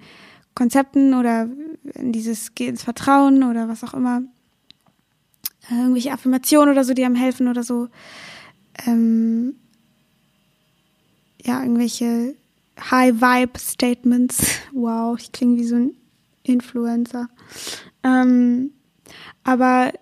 Konzepten 0.55 1.15
oder 1.15 1.49
in 1.95 2.13
dieses 2.13 2.55
Geh 2.55 2.69
ins 2.69 2.83
Vertrauen 2.83 3.43
oder 3.43 3.69
was 3.69 3.83
auch 3.85 3.95
immer. 3.95 4.23
Äh, 5.71 5.81
irgendwelche 5.81 6.13
Affirmationen 6.13 6.73
oder 6.73 6.85
so, 6.85 6.95
die 6.95 7.05
einem 7.05 7.15
helfen 7.15 7.49
oder 7.49 7.63
so. 7.63 7.89
Ähm, 8.87 9.57
ja, 11.43 11.63
irgendwelche 11.63 12.35
High-Vibe-Statements. 12.79 14.61
Wow, 14.77 15.17
ich 15.17 15.31
klinge 15.31 15.57
wie 15.57 15.65
so 15.65 15.77
ein 15.77 15.95
Influencer. 16.43 17.29
Ähm, 18.03 18.73
aber 19.45 19.93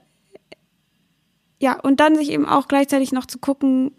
ja, 1.63 1.79
und 1.79 2.01
dann 2.01 2.17
sich 2.17 2.33
eben 2.33 2.45
auch 2.45 2.67
gleichzeitig 2.67 3.13
noch 3.13 3.25
zu 3.25 3.39
gucken, 3.39 3.93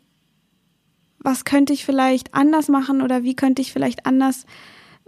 was 1.19 1.45
könnte 1.45 1.71
ich 1.71 1.85
vielleicht 1.85 2.33
anders 2.33 2.67
machen 2.67 3.01
oder 3.01 3.23
wie 3.23 3.37
könnte 3.37 3.61
ich 3.61 3.71
vielleicht 3.71 4.05
anders 4.05 4.45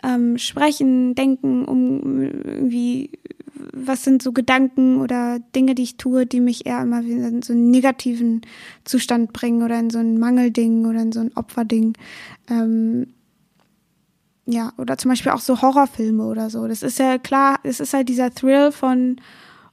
ähm, 0.01 0.37
sprechen, 0.37 1.15
denken, 1.15 1.65
um 1.65 2.21
irgendwie, 2.21 3.11
was 3.73 4.05
sind 4.05 4.23
so 4.23 4.31
Gedanken 4.31 5.01
oder 5.01 5.39
Dinge, 5.53 5.75
die 5.75 5.83
ich 5.83 5.97
tue, 5.97 6.25
die 6.25 6.39
mich 6.39 6.65
eher 6.65 6.81
immer 6.81 7.01
in 7.01 7.41
so 7.41 7.51
einen 7.51 7.71
negativen 7.71 8.39
Zustand 8.85 9.33
bringen 9.33 9.61
oder 9.61 9.77
in 9.77 9.89
so 9.89 9.99
ein 9.99 10.17
Mangelding 10.17 10.85
oder 10.85 11.01
in 11.01 11.11
so 11.11 11.19
ein 11.19 11.35
Opferding. 11.35 11.97
Ähm, 12.49 13.07
ja, 14.45 14.71
oder 14.77 14.97
zum 14.97 15.09
Beispiel 15.09 15.33
auch 15.33 15.41
so 15.41 15.61
Horrorfilme 15.61 16.25
oder 16.25 16.49
so. 16.49 16.69
Das 16.69 16.83
ist 16.83 16.99
ja 16.99 17.17
klar, 17.17 17.59
es 17.63 17.81
ist 17.81 17.93
halt 17.93 18.07
dieser 18.07 18.33
Thrill 18.33 18.71
von, 18.71 19.17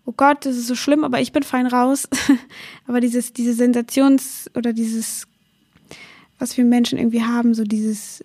oh 0.05 0.13
Gott, 0.17 0.45
das 0.47 0.57
ist 0.57 0.67
so 0.67 0.75
schlimm, 0.75 1.05
aber 1.05 1.21
ich 1.21 1.33
bin 1.33 1.43
fein 1.43 1.67
raus. 1.67 2.09
aber 2.87 3.01
dieses, 3.01 3.33
diese 3.33 3.53
Sensations- 3.53 4.51
oder 4.57 4.73
dieses, 4.73 5.27
was 6.39 6.57
wir 6.57 6.65
Menschen 6.65 6.99
irgendwie 6.99 7.23
haben, 7.23 7.55
so 7.55 7.65
dieses 7.65 8.25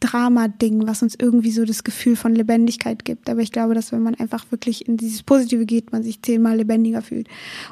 Drama-Ding, 0.00 0.86
was 0.86 1.02
uns 1.02 1.14
irgendwie 1.18 1.50
so 1.50 1.64
das 1.64 1.84
Gefühl 1.84 2.16
von 2.16 2.34
Lebendigkeit 2.34 3.04
gibt. 3.04 3.30
Aber 3.30 3.40
ich 3.40 3.52
glaube, 3.52 3.74
dass 3.74 3.92
wenn 3.92 4.02
man 4.02 4.14
einfach 4.14 4.50
wirklich 4.50 4.86
in 4.88 4.96
dieses 4.96 5.22
Positive 5.22 5.64
geht, 5.64 5.92
man 5.92 6.02
sich 6.02 6.22
zehnmal 6.22 6.56
lebendiger 6.56 7.02
fühlt 7.02 7.28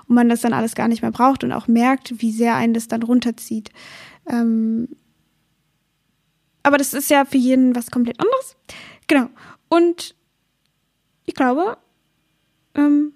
und 0.08 0.14
man 0.14 0.28
das 0.28 0.40
dann 0.40 0.52
alles 0.52 0.74
gar 0.74 0.88
nicht 0.88 1.02
mehr 1.02 1.12
braucht 1.12 1.44
und 1.44 1.52
auch 1.52 1.68
merkt, 1.68 2.22
wie 2.22 2.32
sehr 2.32 2.56
einen 2.56 2.74
das 2.74 2.88
dann 2.88 3.02
runterzieht. 3.02 3.70
Ähm 4.28 4.88
aber 6.62 6.78
das 6.78 6.94
ist 6.94 7.10
ja 7.10 7.26
für 7.26 7.36
jeden 7.36 7.76
was 7.76 7.90
komplett 7.90 8.18
anderes. 8.18 8.56
Genau. 9.06 9.28
Und 9.68 10.14
ich 11.26 11.34
glaube, 11.34 11.76
ähm, 12.74 13.12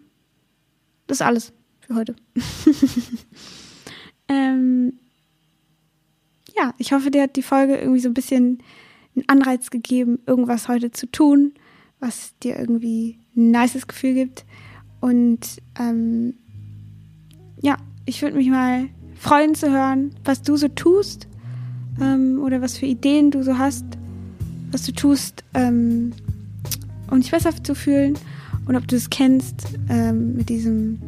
das 1.07 1.19
ist 1.19 1.23
alles 1.23 1.53
für 1.81 1.95
heute. 1.95 2.15
ähm, 4.29 4.93
ja, 6.57 6.75
ich 6.79 6.93
hoffe, 6.93 7.11
dir 7.11 7.23
hat 7.23 7.37
die 7.37 7.43
Folge 7.43 7.77
irgendwie 7.77 8.01
so 8.01 8.09
ein 8.09 8.15
bisschen 8.15 8.63
einen 9.17 9.29
Anreiz 9.29 9.71
gegeben, 9.71 10.19
irgendwas 10.27 10.69
heute 10.69 10.91
zu 10.91 11.07
tun, 11.07 11.55
was 11.99 12.35
dir 12.43 12.59
irgendwie 12.59 13.19
ein 13.37 13.51
nices 13.51 13.87
Gefühl 13.87 14.15
gibt. 14.15 14.45
Und 15.01 15.59
ähm, 15.79 16.35
ja, 17.61 17.77
ich 18.05 18.23
würde 18.23 18.37
mich 18.37 18.51
mal 18.51 18.89
freuen 19.15 19.55
zu 19.55 19.71
hören, 19.71 20.15
was 20.25 20.43
du 20.43 20.57
so 20.57 20.69
tust 20.69 21.27
ähm, 22.01 22.41
oder 22.43 22.61
was 22.61 22.77
für 22.79 22.87
Ideen 22.87 23.31
du 23.31 23.43
so 23.43 23.59
hast, 23.59 23.85
was 24.71 24.85
du 24.85 24.93
tust, 24.93 25.45
ähm, 25.55 26.13
um 27.11 27.21
dich 27.21 27.31
besser 27.31 27.51
zu 27.63 27.75
fühlen 27.75 28.19
und 28.69 28.77
ob 28.77 28.87
du 28.87 28.97
es 28.97 29.09
kennst 29.09 29.79
ähm, 29.89 30.37
mit 30.37 30.51
diesem, 30.51 30.99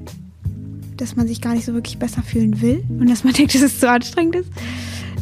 dass 0.97 1.15
man 1.15 1.29
sich 1.29 1.43
gar 1.43 1.55
nicht 1.55 1.67
so 1.67 1.75
wirklich 1.75 1.99
besser 1.99 2.23
fühlen 2.23 2.61
will 2.63 2.83
und 2.89 3.09
dass 3.09 3.23
man 3.23 3.33
denkt, 3.35 3.55
dass 3.55 3.63
es 3.63 3.79
zu 3.79 3.89
anstrengend 3.89 4.37
ist. 4.37 4.51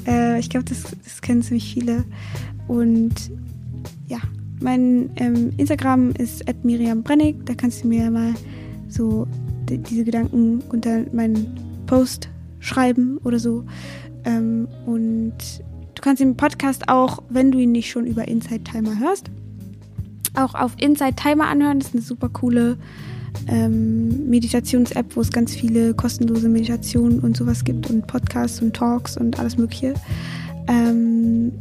Äh, 0.07 0.39
ich 0.39 0.49
glaube, 0.49 0.65
das, 0.65 0.85
das 1.05 1.21
kennen 1.21 1.43
ziemlich 1.43 1.75
viele. 1.75 2.05
Und 2.69 3.15
ja, 4.07 4.19
mein 4.61 5.11
ähm, 5.17 5.53
Instagram 5.57 6.13
ist 6.13 6.49
at 6.49 6.65
Miriam 6.65 7.03
Brennig. 7.03 7.45
Da 7.45 7.55
kannst 7.55 7.83
du 7.83 7.89
mir 7.89 8.09
mal 8.11 8.35
so 8.89 9.27
die, 9.69 9.79
diese 9.79 10.05
Gedanken 10.05 10.63
unter 10.71 11.05
meinen 11.13 11.59
Post 11.87 12.29
schreiben 12.61 13.19
oder 13.25 13.41
so. 13.41 13.65
Ähm, 14.25 14.69
und 14.87 15.35
du 15.95 16.03
kannst 16.03 16.21
den 16.21 16.37
Podcast 16.37 16.89
auch, 16.89 17.21
wenn 17.31 17.51
du 17.51 17.59
ihn 17.59 17.73
nicht 17.73 17.91
schon 17.91 18.07
über 18.07 18.29
Inside 18.29 18.63
Timer 18.63 18.97
hörst, 18.97 19.29
auch 20.37 20.55
auf 20.55 20.73
Inside 20.79 21.15
Timer 21.15 21.49
anhören. 21.49 21.79
Das 21.79 21.89
ist 21.89 21.95
eine 21.95 22.03
super 22.03 22.29
coole 22.29 22.77
ähm, 23.47 24.29
Meditations-App, 24.29 25.17
wo 25.17 25.21
es 25.21 25.31
ganz 25.31 25.55
viele 25.55 25.95
kostenlose 25.95 26.49
Meditationen 26.49 27.21
und 27.21 27.37
sowas 27.37 27.65
gibt 27.65 27.89
und 27.91 28.07
Podcasts 28.07 28.61
und 28.61 28.75
Talks 28.75 29.17
und 29.17 29.39
alles 29.39 29.57
Mögliche. 29.57 29.95
Ähm, 30.67 31.53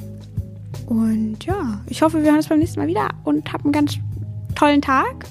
und 0.88 1.44
ja, 1.46 1.82
ich 1.88 2.02
hoffe, 2.02 2.18
wir 2.20 2.26
hören 2.26 2.38
uns 2.38 2.48
beim 2.48 2.60
nächsten 2.60 2.80
Mal 2.80 2.88
wieder 2.88 3.10
und 3.24 3.52
haben 3.52 3.66
einen 3.66 3.74
ganz 3.74 3.98
tollen 4.56 4.82
Tag. 4.82 5.26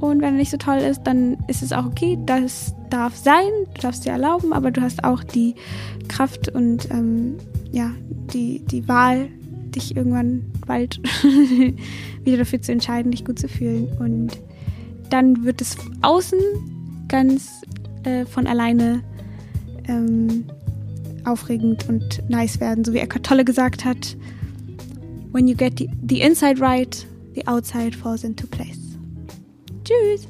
Und 0.00 0.20
wenn 0.20 0.34
er 0.34 0.38
nicht 0.38 0.50
so 0.50 0.56
toll 0.56 0.78
ist, 0.78 1.02
dann 1.04 1.38
ist 1.46 1.62
es 1.62 1.72
auch 1.72 1.86
okay. 1.86 2.18
Das 2.26 2.74
darf 2.90 3.16
sein, 3.16 3.48
du 3.74 3.80
darfst 3.80 4.04
dir 4.04 4.10
erlauben, 4.10 4.52
aber 4.52 4.70
du 4.70 4.82
hast 4.82 5.04
auch 5.04 5.22
die 5.22 5.54
Kraft 6.08 6.48
und 6.48 6.90
ähm, 6.90 7.36
ja, 7.70 7.90
die, 8.32 8.60
die 8.66 8.86
Wahl, 8.88 9.28
dich 9.76 9.96
irgendwann 9.96 10.44
bald 10.66 11.00
wieder 12.24 12.38
dafür 12.38 12.62
zu 12.62 12.72
entscheiden, 12.72 13.12
dich 13.12 13.24
gut 13.24 13.38
zu 13.38 13.48
fühlen. 13.48 13.88
Und 13.98 14.38
dann 15.10 15.44
wird 15.44 15.60
es 15.60 15.76
außen 16.02 16.38
ganz 17.08 17.62
äh, 18.04 18.24
von 18.24 18.46
alleine 18.46 19.02
ähm, 19.88 20.44
aufregend 21.24 21.88
und 21.88 22.22
nice 22.28 22.60
werden, 22.60 22.84
so 22.84 22.92
wie 22.92 22.98
Eckhart 22.98 23.26
Tolle 23.26 23.44
gesagt 23.44 23.84
hat. 23.84 24.16
When 25.32 25.48
you 25.48 25.56
get 25.56 25.78
the, 25.78 25.88
the 26.08 26.20
inside 26.20 26.60
right, 26.60 27.06
the 27.34 27.46
outside 27.46 27.96
falls 27.96 28.24
into 28.24 28.46
place. 28.46 28.98
Tschüss! 29.84 30.28